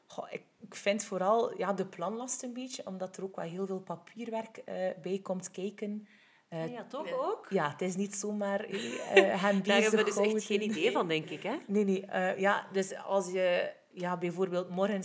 [0.06, 3.66] Goh, ik, ik vind vooral ja, de planlast een beetje, omdat er ook wel heel
[3.66, 6.08] veel papierwerk uh, bij komt kijken.
[6.50, 7.46] Uh, ja, toch ook?
[7.50, 8.80] Ja, het is niet zomaar uh,
[9.44, 11.42] hem Daar hebben we dus echt geen idee van, denk ik.
[11.42, 11.56] Hè?
[11.66, 12.06] Nee, nee.
[12.06, 13.72] Uh, ja, dus als je...
[13.96, 15.02] Ja, bijvoorbeeld, morgen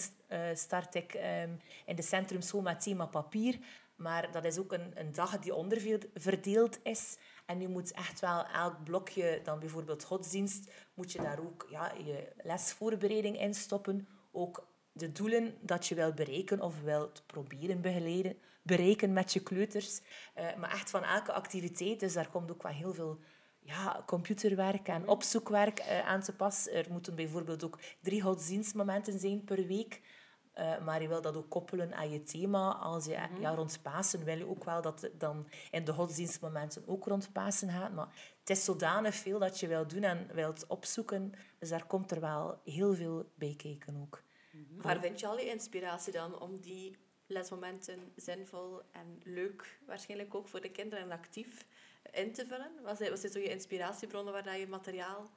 [0.54, 3.60] start ik um, in de centrumschool met thema papier.
[3.99, 7.17] Maar dat is ook een, een dag die onderverdeeld is.
[7.45, 11.93] En je moet echt wel elk blokje, dan bijvoorbeeld godsdienst, moet je daar ook ja,
[12.06, 14.08] je lesvoorbereiding in stoppen.
[14.32, 20.02] Ook de doelen dat je wil bereiken of wilt proberen begeleiden, bereiken met je kleuters.
[20.38, 22.00] Uh, maar echt van elke activiteit.
[22.00, 23.19] Dus daar komt ook wel heel veel
[23.60, 25.10] ja, computerwerk en mhm.
[25.10, 26.67] opzoekwerk uh, aan te pas.
[26.67, 30.02] Er moeten bijvoorbeeld ook drie godsdienstmomenten zijn per week.
[30.56, 32.74] Uh, maar je wil dat ook koppelen aan je thema.
[32.74, 35.93] Als je mm ja, rond Pasen wil je ook wel dat het dan in de
[35.93, 37.93] godsdienstmomenten ook rond Pasen gaat.
[37.93, 38.08] Maar
[38.39, 41.34] het is zodanig veel dat je wilt doen en wilt opzoeken.
[41.60, 44.24] Dus daar komt er wel heel veel bij kijken ook.
[44.52, 44.82] Mhm.
[44.82, 46.98] Waar vind je al je inspiratie dan om die
[47.30, 51.65] lesmomenten zinvol en leuk, waarschijnlijk ook voor de kinderen en actief,
[52.12, 52.72] in te vullen?
[52.84, 55.30] Wat zijn, wat zijn zo je inspiratiebronnen waar je materiaal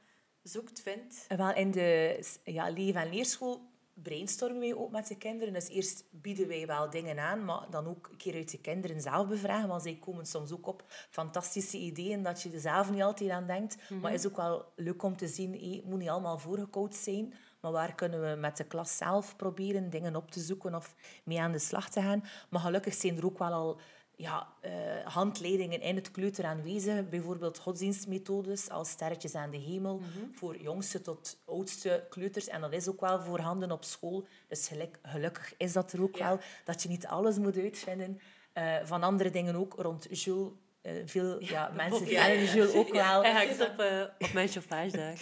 [0.43, 1.27] zoekt, vindt?
[1.37, 5.55] Wel, in de ja, leef- en leerschool brainstormen wij ook met de kinderen.
[5.55, 9.01] Dus eerst bieden wij wel dingen aan, maar dan ook een keer uit de kinderen
[9.01, 9.69] zelf bevragen.
[9.69, 13.47] Want zij komen soms ook op fantastische ideeën dat je er zelf niet altijd aan
[13.47, 13.77] denkt.
[13.77, 14.01] Mm -hmm.
[14.01, 17.35] Maar het is ook wel leuk om te zien, het moet niet allemaal voorgekoud zijn.
[17.63, 20.95] Maar waar kunnen we met de klas zelf proberen dingen op te zoeken of
[21.25, 22.25] mee aan de slag te gaan?
[22.51, 23.81] Maar gelukkig zijn er ook wel al
[24.17, 24.73] ja, uh,
[25.05, 27.09] handleidingen in het kleuter aanwezig.
[27.09, 29.97] Bijvoorbeeld godsdienstmethodes als sterretjes aan de hemel.
[29.97, 30.35] Mm -hmm.
[30.35, 32.49] Voor jongste tot oudste kleuters.
[32.49, 34.27] En dat is ook wel voorhanden op school.
[34.49, 34.71] Dus
[35.03, 36.29] gelukkig is dat er ook ja.
[36.29, 36.39] wel.
[36.65, 38.21] Dat je niet alles moet uitvinden.
[38.55, 42.93] Uh, van andere dingen ook rond Jules uh, veel ja, ja mensen kennen Jules ook
[42.93, 43.23] wel.
[43.23, 45.15] Hij op, uh, op mijn chauffage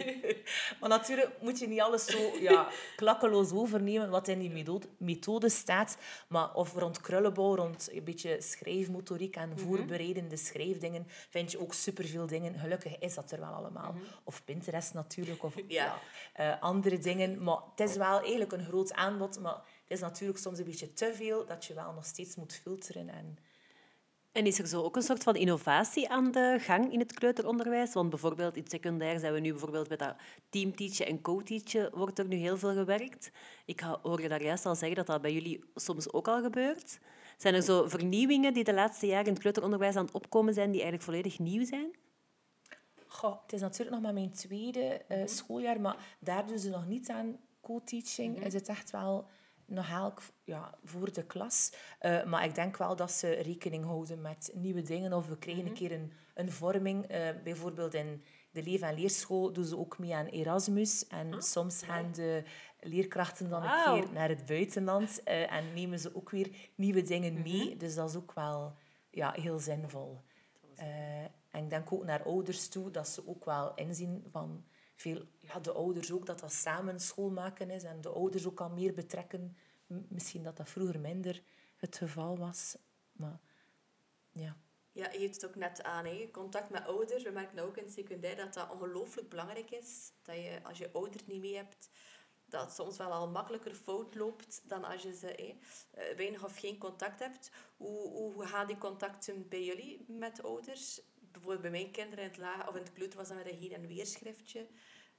[0.80, 5.48] maar natuurlijk moet je niet alles zo ja, klakkeloos overnemen wat in die methode, methode
[5.48, 5.98] staat.
[6.28, 9.58] Maar of rond krullenbouw, rond een beetje schrijfmotoriek en -hmm.
[9.58, 12.58] voorbereidende schrijfdingen, vind je ook superveel dingen.
[12.58, 13.92] Gelukkig is dat er wel allemaal.
[13.92, 14.06] Mm -hmm.
[14.24, 15.98] Of Pinterest natuurlijk, of ja.
[16.40, 17.42] uh, andere dingen.
[17.42, 20.92] Maar het is wel eigenlijk een groot aanbod, maar het is natuurlijk soms een beetje
[20.92, 23.38] te veel dat je wel nog steeds moet filteren en
[24.36, 27.92] En is er zo ook een soort van innovatie aan de gang in het kleuteronderwijs?
[27.92, 30.14] Want bijvoorbeeld in het secundair zijn we nu bijvoorbeeld met dat
[30.48, 33.30] teamteachen en co-teachen wordt er nu heel veel gewerkt.
[33.64, 36.98] Ik hoorde daar juist al zeggen dat dat bij jullie soms ook al gebeurt.
[37.36, 40.70] Zijn er zo vernieuwingen die de laatste jaren in het kleuteronderwijs aan het opkomen zijn,
[40.70, 41.96] die eigenlijk volledig nieuw zijn?
[43.06, 46.86] Goh, het is natuurlijk nog maar mijn tweede uh, schooljaar, maar daar doen ze nog
[46.86, 48.28] niet aan co-teaching.
[48.28, 48.46] Mm -hmm.
[48.46, 49.26] Is het echt wel
[49.66, 51.72] nog elk ja, voor de klas.
[52.00, 55.12] Uh, maar ik denk wel dat ze rekening houden met nieuwe dingen.
[55.12, 55.82] Of we krijgen mm -hmm.
[55.82, 57.12] een keer een, een vorming.
[57.12, 61.06] Uh, bijvoorbeeld in de leef- en leerschool doen ze ook mee aan Erasmus.
[61.06, 62.42] En oh, soms gaan de
[62.80, 63.70] leerkrachten dan wow.
[63.70, 65.20] een keer naar het buitenland.
[65.24, 67.62] Uh, en nemen ze ook weer nieuwe dingen mee.
[67.62, 67.78] Mm -hmm.
[67.78, 68.74] Dus dat is ook wel
[69.10, 70.20] ja, heel zinvol.
[71.50, 74.64] en ik denk ook naar ouders toe, dat ze ook wel inzien van
[74.96, 78.70] veel, ja, de ouders ook, dat dat samen schoolmaken is en de ouders ook al
[78.70, 79.56] meer betrekken.
[79.86, 81.42] Misschien dat dat vroeger minder
[81.76, 82.76] het geval was.
[83.12, 83.40] Maar
[84.32, 84.56] ja.
[84.92, 86.28] Ja, je heeft het ook net aan, hè.
[86.32, 87.22] contact met ouders.
[87.22, 90.12] We merken ook in het secundair dat dat ongelooflijk belangrijk is.
[90.22, 91.88] Dat je, als je ouders niet mee hebt,
[92.48, 96.58] dat het soms wel al makkelijker fout loopt dan als je ze hè, weinig of
[96.58, 97.50] geen contact hebt.
[97.76, 101.00] Hoe, hoe gaan die contacten bij jullie met ouders?
[101.40, 103.58] Bijvoorbeeld bij mijn kinderen in het laag of in het kleuter was dat met een
[103.58, 104.66] heen- en weerschriftje.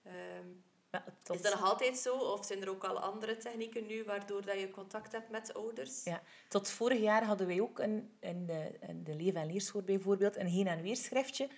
[0.05, 2.17] Um, ja, is dat nog altijd zo?
[2.17, 6.03] Of zijn er ook al andere technieken nu waardoor dat je contact hebt met ouders?
[6.03, 9.81] Ja, tot vorig jaar hadden wij ook een, in, de, in de Leef- en Leerschool
[9.81, 11.49] bijvoorbeeld een heen- en weerschriftje.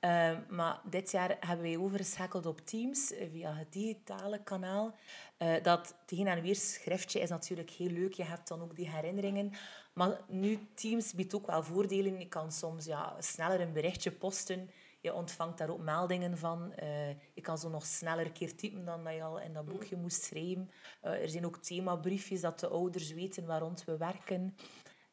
[0.00, 4.94] Uh, maar dit jaar hebben wij overgeschakeld op Teams via het digitale kanaal.
[5.38, 8.12] Uh, dat heen- en weerschriftje is natuurlijk heel leuk.
[8.12, 9.52] Je hebt dan ook die herinneringen.
[9.98, 12.18] Maar nu, Teams biedt ook wel voordelen.
[12.18, 14.70] Je kan soms ja, sneller een berichtje posten.
[15.00, 16.72] Je ontvangt daar ook meldingen van.
[16.82, 19.64] Uh, je kan zo nog sneller een keer typen dan dat je al in dat
[19.64, 20.70] boekje moest schrijven.
[21.04, 24.56] Uh, er zijn ook themabriefjes dat de ouders weten waar rond we werken.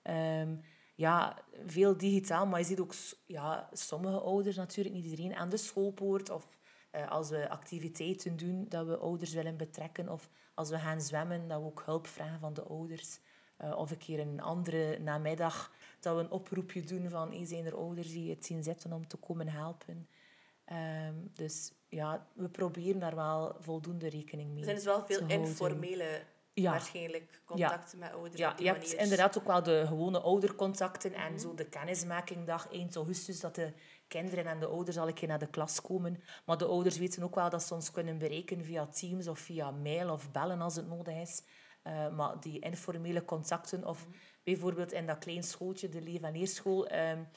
[0.04, 0.62] Um,
[0.96, 2.94] ja, veel digitaal, maar je ziet ook
[3.26, 6.30] ja, sommige ouders natuurlijk, niet iedereen, aan de schoolpoort.
[6.30, 6.48] Of
[6.96, 10.10] uh, als we activiteiten doen, dat we ouders willen betrekken.
[10.10, 13.20] Of als we gaan zwemmen, dat we ook hulp vragen van de ouders.
[13.62, 17.66] Uh, of een keer een andere namiddag dat we een oproepje doen van hey, zijn
[17.66, 20.08] er ouders die het zien zitten om te komen helpen.
[21.08, 25.28] Um, dus ja, we proberen daar wel voldoende rekening mee Er zijn dus wel veel
[25.28, 26.72] informele ja.
[26.72, 28.06] waarschijnlijk contacten ja.
[28.06, 28.38] met ouders.
[28.38, 32.90] Ja, je hebt inderdaad ook wel de gewone oudercontacten mm en zo de kennismakingdag 1
[32.94, 33.74] augustus, dat de
[34.08, 36.24] kinderen en de ouders al een keer naar de klas komen.
[36.46, 39.72] Maar de ouders weten ook wel dat ze ons kunnen bereiken via Teams of via
[39.72, 41.42] mail of bellen als het nodig is.
[41.88, 44.08] Uh, maar die informele contacten, of
[44.44, 47.28] bijvoorbeeld in dat klein schooltje, de Leef- en Leerschool, um,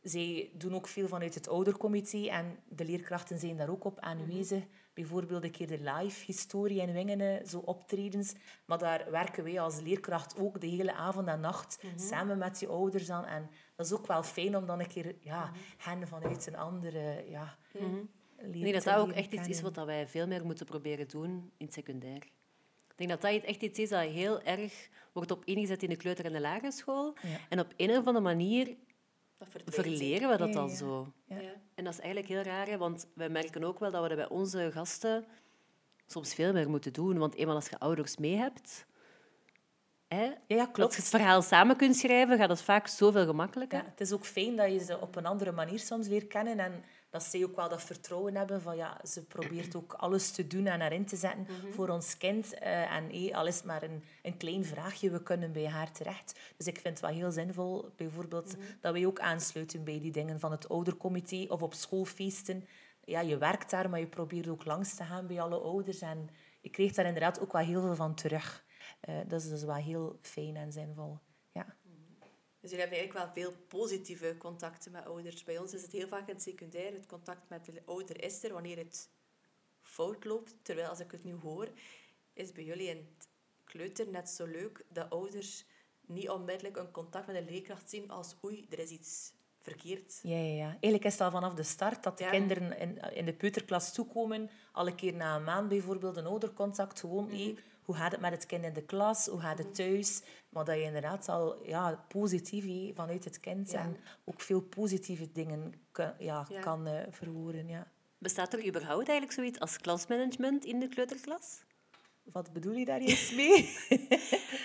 [0.00, 4.58] zij doen ook veel vanuit het oudercomité en de leerkrachten zijn daar ook op aanwezig.
[4.58, 4.76] Mm -hmm.
[4.94, 8.34] Bijvoorbeeld een keer de live historie in Wingenen, zo optredens.
[8.64, 11.98] Maar daar werken wij als leerkracht ook de hele avond en nacht mm -hmm.
[11.98, 13.24] samen met die ouders aan.
[13.24, 15.60] En dat is ook wel fijn om dan een keer ja, mm -hmm.
[15.76, 17.58] hen vanuit een andere ja,
[18.38, 21.52] Ik denk dat dat ook echt iets is wat wij veel meer moeten proberen doen
[21.56, 22.22] in het secundair.
[22.98, 25.96] Ik denk dat dat echt iets is dat heel erg wordt op ingezet in de
[25.96, 27.14] kleuter- en de lagere school.
[27.22, 27.38] Ja.
[27.48, 28.76] En op een of andere manier
[29.64, 30.76] verleren we dat dan ja, ja.
[30.76, 31.12] zo.
[31.74, 34.16] En dat is eigenlijk heel raar, hè, want wij merken ook wel dat we dat
[34.16, 35.24] bij onze gasten
[36.06, 37.18] soms veel meer moeten doen.
[37.18, 38.86] Want eenmaal als je ouders mee hebt,
[40.06, 40.78] hè, ja, klopt.
[40.78, 43.84] als je het verhaal samen kunt schrijven, gaat het vaak zoveel gemakkelijker.
[43.84, 46.84] het is ook fijn dat je ze op een andere manier soms leert kennen en
[47.10, 50.66] dat zij ook wel dat vertrouwen hebben van ja, ze probeert ook alles te doen
[50.66, 51.72] en erin te zetten mm -hmm.
[51.72, 52.54] voor ons kind.
[52.54, 55.92] Uh, en hey, al is het maar een, een klein vraagje, we kunnen bij haar
[55.92, 56.40] terecht.
[56.56, 58.76] Dus ik vind het wel heel zinvol, bijvoorbeeld, mm -hmm.
[58.80, 62.68] dat wij ook aansluiten bij die dingen van het oudercomité of op schoolfeesten.
[63.04, 66.00] Ja, je werkt daar, maar je probeert ook langs te gaan bij alle ouders.
[66.00, 66.28] En
[66.60, 68.64] je krijgt daar inderdaad ook wel heel veel van terug.
[69.08, 71.18] Uh, dat is dus wel heel fijn en zinvol.
[72.68, 75.44] Dus jullie hebben eigenlijk wel veel positieve contacten met ouders.
[75.44, 76.92] Bij ons is het heel vaak in het secundair.
[76.92, 79.10] Het contact met de ouder is er wanneer het
[79.80, 80.54] fout loopt.
[80.62, 81.68] Terwijl, als ik het nu hoor,
[82.32, 83.28] is bij jullie in het
[83.64, 85.64] kleuter net zo leuk dat ouders
[86.06, 90.20] niet onmiddellijk een contact met een leerkracht zien als oei, er is iets verkeerd.
[90.22, 90.68] Ja, ja, ja.
[90.70, 92.30] Eigenlijk is het al vanaf de start dat de ja.
[92.30, 94.50] kinderen in, in de peuterklas toekomen.
[94.72, 97.00] Alle keer na een maand bijvoorbeeld een oudercontact.
[97.00, 97.58] Gewoon, mm -hmm.
[97.88, 99.26] Hoe gaat het met het kind in de klas?
[99.26, 100.22] Hoe gaat het thuis?
[100.48, 103.80] Maar dat je inderdaad al ja, positief vanuit het kind ja.
[103.80, 106.60] en ook veel positieve dingen kan, ja, ja.
[106.60, 107.68] kan uh, verwoorden.
[107.68, 107.86] Ja.
[108.18, 111.62] Bestaat er überhaupt eigenlijk zoiets als klasmanagement in de kleuterklas?
[112.22, 113.76] Wat bedoel je daar eens mee?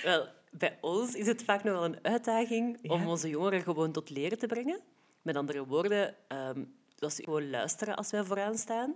[0.03, 2.93] Wel, bij ons is het vaak nog wel een uitdaging ja.
[2.93, 4.79] om onze jongeren gewoon tot leren te brengen.
[5.21, 8.95] Met andere woorden, um, dat ze gewoon luisteren als wij vooraan staan.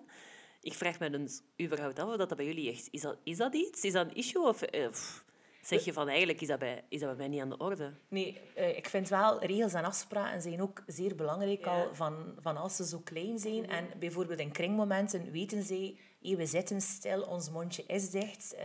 [0.62, 2.88] Ik vraag me dus überhaupt af of dat, dat bij jullie echt...
[2.92, 3.84] Is dat, is dat iets?
[3.84, 4.48] Is dat een issue?
[4.48, 4.88] Of, uh,
[5.62, 7.94] zeg je van eigenlijk is dat bij, is dat bij mij niet aan de orde.
[8.08, 12.58] Nee, uh, ik vind wel, regels en afspraken zijn ook zeer belangrijk al van, van
[12.58, 13.62] als ze zo klein zijn.
[13.62, 13.70] Mhm.
[13.70, 18.56] En bijvoorbeeld in kringmomenten weten ze, we zitten stil, ons mondje is dicht.
[18.56, 18.62] Uh,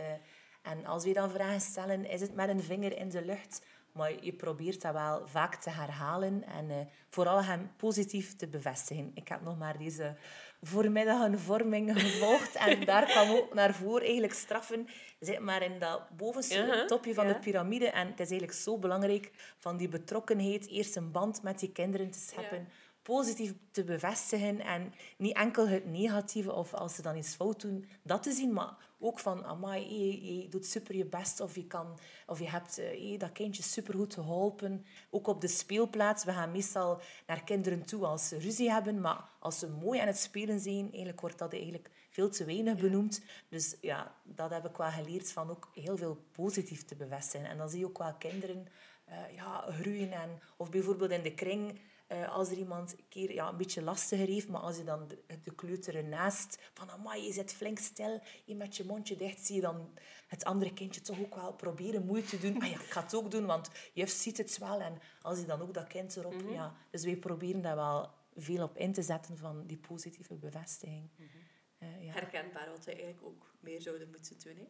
[0.63, 3.65] en als we dan vragen stellen, is het met een vinger in de lucht?
[3.93, 6.75] Maar je probeert dat wel vaak te herhalen en uh,
[7.09, 9.11] vooral hem positief te bevestigen.
[9.13, 10.15] Ik heb nog maar deze
[10.63, 14.87] voormiddag een vorming gevolgd en daar kwam ook naar voren eigenlijk straffen.
[15.19, 17.89] Zit maar in dat bovenste topje van de piramide.
[17.89, 22.11] En het is eigenlijk zo belangrijk van die betrokkenheid, eerst een band met die kinderen
[22.11, 22.67] te scheppen
[23.03, 27.87] positief te bevestigen en niet enkel het negatieve of als ze dan iets fout doen,
[28.03, 31.67] dat te zien, maar ook van, amai, je, je doet super je best of je,
[31.67, 34.85] kan, of je hebt hey, dat kindje supergoed geholpen.
[35.09, 39.29] Ook op de speelplaats, we gaan meestal naar kinderen toe als ze ruzie hebben, maar
[39.39, 43.21] als ze mooi aan het spelen zijn, eigenlijk wordt dat eigenlijk veel te weinig benoemd.
[43.49, 47.49] Dus ja, dat heb ik wel geleerd van ook heel veel positief te bevestigen.
[47.49, 48.67] En dan zie je ook wel kinderen
[49.09, 51.79] uh, ja, groeien en, of bijvoorbeeld in de kring
[52.13, 55.07] uh, als er iemand een keer ja, een beetje lastiger heeft, maar als je dan
[55.07, 59.45] de, de kleuter ernaast, van amai, je zit flink stil, je met je mondje dicht,
[59.45, 59.93] zie je dan
[60.27, 62.61] het andere kindje toch ook wel proberen moeite te doen.
[62.61, 64.81] Ah ja, ik ga het ook doen, want juf ziet het wel.
[64.81, 66.41] En als je dan ook dat kind erop...
[66.41, 70.35] Mm ja, dus wij proberen daar wel veel op in te zetten van die positieve
[70.35, 71.09] bevestiging.
[71.17, 71.27] Mm
[71.83, 72.13] uh, ja.
[72.13, 74.57] Herkenbaar wat we eigenlijk ook meer zouden moeten doen.
[74.57, 74.67] Hè?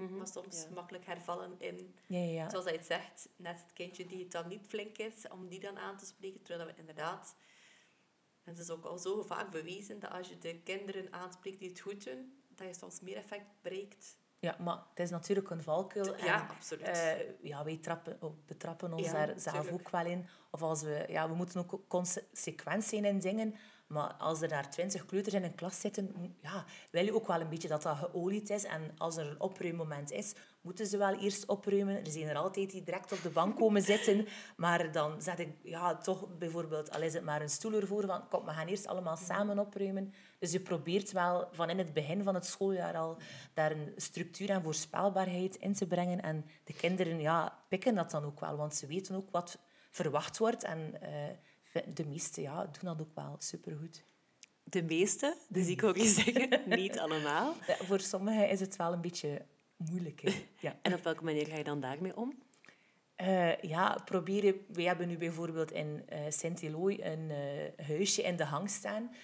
[0.00, 0.16] Mhm.
[0.16, 2.50] Maar soms makkelijk hervallen in, ja, ja.
[2.50, 5.60] zoals hij het zegt, net het kindje die het dan niet flink is, om die
[5.60, 6.42] dan aan te spreken.
[6.42, 7.36] Terwijl we inderdaad,
[8.44, 11.68] en het is ook al zo vaak bewezen, dat als je de kinderen aanspreekt die
[11.68, 14.18] het goed doen, dat je soms meer effect bereikt.
[14.38, 16.16] Ja, maar het is natuurlijk een valkuil.
[16.16, 16.88] Ja, absoluut.
[16.88, 20.26] Uh, ja, wij trappen, betrappen ons daar zelf ook wel in.
[20.50, 23.54] Of als we, ja, we moeten ook consequent zijn in dingen.
[23.90, 27.40] Maar als er daar twintig kleuters in een klas zitten, ja, wil je ook wel
[27.40, 28.64] een beetje dat dat geolied is.
[28.64, 32.04] En als er een opruimmoment is, moeten ze wel eerst opruimen.
[32.04, 34.26] Er zijn er altijd die direct op de bank komen zitten.
[34.56, 38.28] Maar dan zet ik ja, toch bijvoorbeeld, al is het maar een stoel ervoor, van
[38.28, 40.12] kom, we gaan eerst allemaal samen opruimen.
[40.38, 43.16] Dus je probeert wel van in het begin van het schooljaar al
[43.54, 46.22] daar een structuur en voorspelbaarheid in te brengen.
[46.22, 49.58] En de kinderen ja, pikken dat dan ook wel, want ze weten ook wat
[49.90, 50.62] verwacht wordt.
[50.62, 50.94] En...
[51.02, 51.08] Uh,
[51.94, 54.04] de meeste ja, doen dat ook wel supergoed.
[54.62, 57.54] De meeste, dus ik ook eens zeggen, niet allemaal.
[57.60, 60.44] voor sommigen is het wel een beetje moeilijk.
[60.60, 60.78] Ja.
[60.82, 62.38] En op welke manier ga je dan daarmee om?
[63.20, 64.54] Uh, ja, proberen...
[64.68, 69.14] We hebben nu bijvoorbeeld in uh, eh, Sint-Eloy een uh, huisje in de hang staan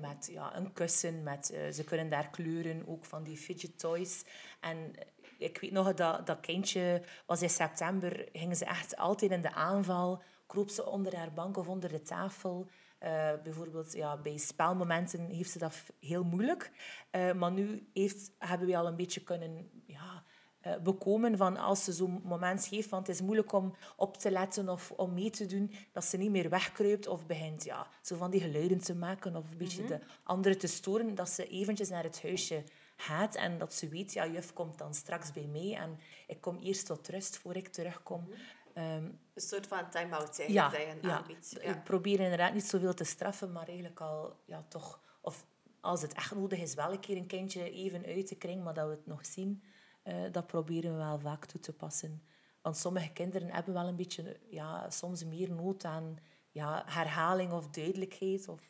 [0.00, 1.22] met ja, een kussen.
[1.22, 4.24] Met, ze kunnen daar kleuren, ook van die fidget toys.
[4.60, 4.94] En
[5.38, 9.52] ik weet nog dat dat kindje was in september, gingen ze echt altijd in de
[9.52, 12.66] aanval kroop ze onder haar bank of onder de tafel.
[13.02, 16.70] Uh, bijvoorbeeld ja, bij spelmomenten heeft ze dat heel moeilijk.
[17.12, 20.22] Uh, maar nu heeft, hebben we al een beetje kunnen ja,
[20.66, 24.30] uh, bekomen van als ze zo'n moment geeft, want het is moeilijk om op te
[24.30, 28.16] letten of om mee te doen, dat ze niet meer wegkruipt of begint ja, zo
[28.16, 29.98] van die geluiden te maken of een beetje mm -hmm.
[29.98, 32.62] de anderen te storen, dat ze eventjes naar het huisje
[32.96, 36.58] gaat en dat ze weet, ja, juf komt dan straks bij mij en ik kom
[36.58, 38.20] eerst tot rust voor ik terugkom.
[38.20, 38.65] Mm -hmm.
[38.78, 41.24] Um, een soort van time-out ja, dat je ja.
[41.62, 41.72] Ja.
[41.72, 45.00] Ik probeer inderdaad niet zoveel te straffen, maar eigenlijk al ja, toch...
[45.20, 45.46] Of
[45.80, 48.74] als het echt nodig is, wel een keer een kindje even uit te kring, maar
[48.74, 49.62] dat we het nog zien,
[50.04, 52.22] uh, dat proberen we wel vaak toe te passen.
[52.62, 56.18] Want sommige kinderen hebben wel een beetje, ja, soms meer nood aan
[56.50, 58.60] ja, herhaling of duidelijkheid of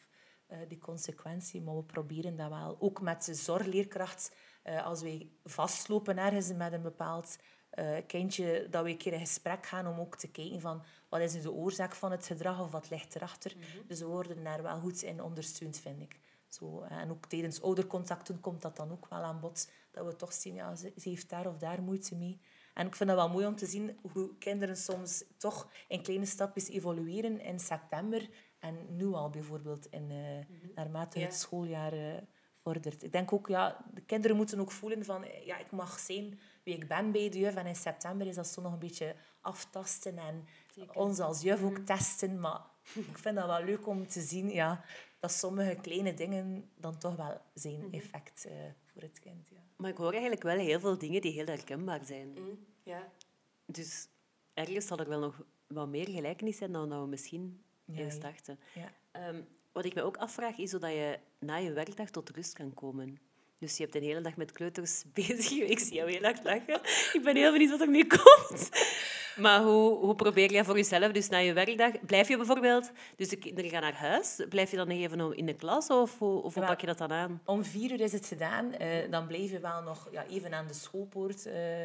[0.49, 1.63] uh, die consequentie.
[1.63, 2.77] Maar we proberen dat wel.
[2.79, 7.37] Ook met de zorgleerkracht, uh, als wij vastlopen ergens met een bepaald
[7.79, 11.21] uh, kindje dat we een keer in gesprek gaan om ook te kijken van wat
[11.21, 13.53] is nu de oorzaak van het gedrag of wat ligt erachter.
[13.57, 16.19] Mm Dus we worden daar wel goed in ondersteund, vind ik.
[16.49, 19.71] Zo, eh, en ook tijdens oudercontacten komt dat dan ook wel aan bod.
[19.91, 22.41] Dat we toch zien, ja, ze, ze heeft daar of daar moeite mee.
[22.75, 26.27] En ik vind het wel mooi om te zien hoe kinderen soms toch in kleine
[26.27, 28.29] stapjes evolueren in september.
[28.59, 32.15] En nu al bijvoorbeeld, in, uh, naarmate het schooljaar uh,
[32.63, 33.03] vordert.
[33.03, 36.75] Ik denk ook, ja, de kinderen moeten ook voelen van, ja, ik mag zijn wie
[36.75, 37.55] ik ben bij de juf.
[37.55, 40.47] En in september is dat zo nog een beetje aftasten en
[40.93, 41.85] ons als juf ook mm.
[41.85, 42.41] testen.
[42.41, 42.61] Maar
[42.95, 44.85] ik vind dat wel leuk om te zien ja,
[45.21, 47.93] dat sommige kleine dingen dan toch wel zijn mm-hmm.
[47.93, 48.53] effect uh,
[48.85, 49.49] voor het kind.
[49.49, 49.57] Ja.
[49.77, 52.29] Maar ik hoor eigenlijk wel heel veel dingen die heel herkenbaar zijn.
[52.29, 53.13] Mm, ja.
[53.67, 54.09] Dus
[54.55, 58.09] ergens zal er wel nog wat meer gelijkenis zijn dan dat we misschien ja.
[58.75, 59.29] Ja.
[59.29, 62.53] Um, wat ik me ook afvraag, is hoe dat je na je werkdag tot rust
[62.53, 63.19] kan komen.
[63.59, 65.51] Dus je hebt de hele dag met kleuters bezig.
[65.51, 66.81] Ik zie jou heel hard lachen.
[67.13, 68.71] Ik ben heel benieuwd wat er nu komt.
[69.37, 72.05] Maar hoe, hoe probeer je voor jezelf, dus na je werkdag...
[72.07, 72.91] Blijf je bijvoorbeeld...
[73.17, 74.45] Dus de kinderen gaan naar huis.
[74.49, 77.13] Blijf je dan even in de klas of hoe, of hoe pak je dat dan
[77.13, 77.41] aan?
[77.45, 78.75] Om vier uur is het gedaan.
[78.81, 81.47] Uh, dan blijf je wel nog ja, even aan de schoolpoort...
[81.47, 81.85] Uh,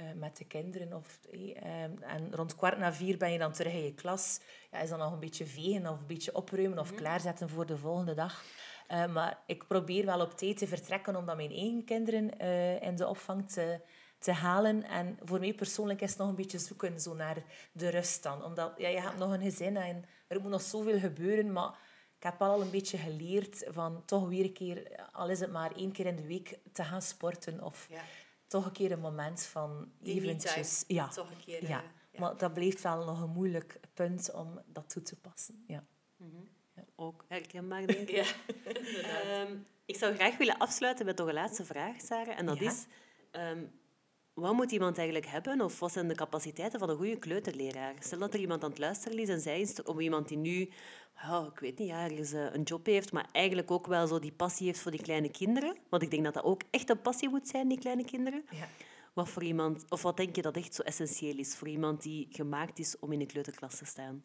[0.00, 0.92] eh, met de kinderen.
[0.92, 4.40] Of, eh, en rond kwart na vier ben je dan terug in je klas.
[4.70, 7.76] Ja, is dan nog een beetje vegen of een beetje opruimen of klaarzetten voor de
[7.76, 8.44] volgende dag.
[8.90, 12.82] Eh, maar ik probeer wel op tijd te vertrekken om dan mijn eigen kinderen eh,
[12.82, 13.80] in de opvang te,
[14.18, 14.82] te halen.
[14.82, 18.44] En voor mij persoonlijk is het nog een beetje zoeken zo naar de rust dan.
[18.44, 21.52] Omdat ja, je hebt nog een gezin en er moet nog zoveel gebeuren.
[21.52, 21.78] Maar
[22.16, 25.72] ik heb al een beetje geleerd van toch weer een keer, al is het maar
[25.76, 27.62] één keer in de week, te gaan sporten.
[27.62, 28.02] Of Ja.
[28.46, 30.84] toch een keer een moment van Die eventjes...
[30.86, 31.78] Ja, toch een keer, ja.
[31.78, 32.20] eh, ja.
[32.20, 35.64] maar dat blijft wel nog een moeilijk punt om dat toe te passen.
[35.66, 35.84] Ja.
[37.02, 38.10] Ook herkenbaar, denk ik.
[38.10, 38.24] Ja.
[39.42, 42.38] Ehm, ik zou graag willen afsluiten met nog een laatste vraag, Sarah.
[42.38, 42.70] En dat Ja.
[42.70, 42.86] is...
[43.30, 43.64] ehm,
[44.34, 47.94] wat moet iemand eigenlijk hebben, of wat zijn de capaciteiten van een goede kleuterleraar?
[47.98, 50.70] Stel dat er iemand aan het luisteren is en zij is, of iemand die nu,
[51.30, 54.18] oh, ik weet niet, ja, ergens eh, een job heeft, maar eigenlijk ook wel zo
[54.18, 55.76] die passie heeft voor die kleine kinderen.
[55.88, 58.44] Want ik denk dat dat ook echt een passie moet zijn, die kleine kinderen.
[58.50, 58.68] Ja.
[59.12, 62.26] Wat voor iemand, of wat denk je dat echt zo essentieel is voor iemand die
[62.30, 64.24] gemaakt is om in de kleuterklas te staan?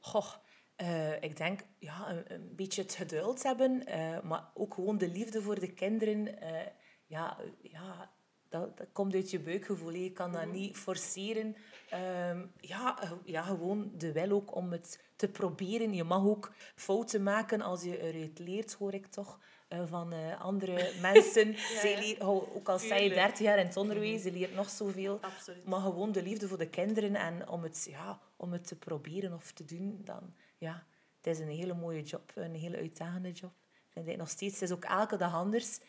[0.00, 0.32] Goh,
[0.78, 5.08] eh, ik denk ja, een, een beetje het geduld hebben, eh, maar ook gewoon de
[5.08, 6.40] liefde voor de kinderen.
[6.40, 6.66] eh,
[7.06, 8.10] ja, ja
[8.48, 9.92] dat, dat komt uit je buikgevoel.
[9.92, 11.56] Je kan dat niet forceren.
[11.90, 15.94] Ehm, ja, ja, gewoon de wil ook om het te proberen.
[15.94, 19.38] Je mag ook fouten maken als je eruit leert, hoor ik toch.
[19.86, 21.56] van andere mensen.
[21.82, 22.24] Ja.
[22.26, 23.20] ook al sta je Tuurlijk.
[23.20, 25.18] 30 jaar in het onderwijs, je leert nog zoveel.
[25.20, 25.64] Absoluut.
[25.64, 29.32] Maar gewoon de liefde voor de kinderen en om het, ja, om het te proberen
[29.34, 30.86] of te doen, dan ja,
[31.16, 33.52] het is een hele mooie job, een hele uitdagende job.
[33.88, 34.54] Vind ik nog steeds.
[34.60, 35.80] Het is ook elke dag anders.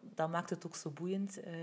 [0.00, 1.40] Dat maakt het ook zo boeiend.
[1.40, 1.54] Eh,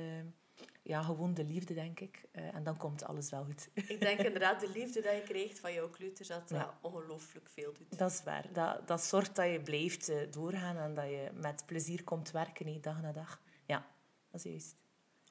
[0.83, 2.23] ja, gewoon de liefde, denk ik.
[2.31, 3.69] Eh, en dan komt alles wel goed.
[3.73, 6.77] Ik denk inderdaad, de liefde die je krijgt van jouw kleuters, dat dat Ja.
[6.81, 7.97] ongelooflijk veel doet.
[7.97, 8.53] Dat is waar.
[8.53, 12.81] Dat, dat zorgt dat je blijft eh, doorgaan en dat je met plezier komt werken,
[12.81, 13.41] dag na dag.
[13.65, 13.85] Ja,
[14.31, 14.75] dat is juist.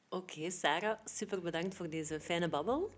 [0.09, 2.91] Oké, Sarah, super bedankt voor deze fijne babbel.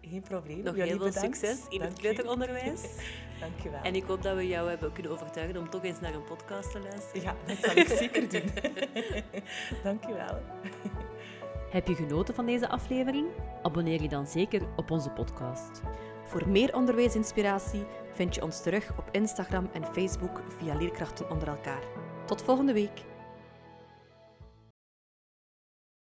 [0.00, 0.62] Geen probleem.
[0.62, 1.36] Nog Jullie heel veel bedankt.
[1.36, 2.82] succes in het Dank kleuteronderwijs.
[3.40, 3.80] Dank je wel.
[3.82, 6.70] En ik hoop dat we jou hebben kunnen overtuigen om toch eens naar een podcast
[6.70, 7.22] te luisteren.
[7.22, 8.50] Ja, dat zal ik zeker doen.
[9.84, 10.42] Dank je wel.
[11.70, 13.26] Heb je genoten van deze aflevering?
[13.62, 15.82] Abonneer je dan zeker op onze podcast.
[16.24, 21.82] Voor meer onderwijsinspiratie vind je ons terug op Instagram en Facebook via Leerkrachten onder elkaar.
[22.26, 23.07] Tot volgende week.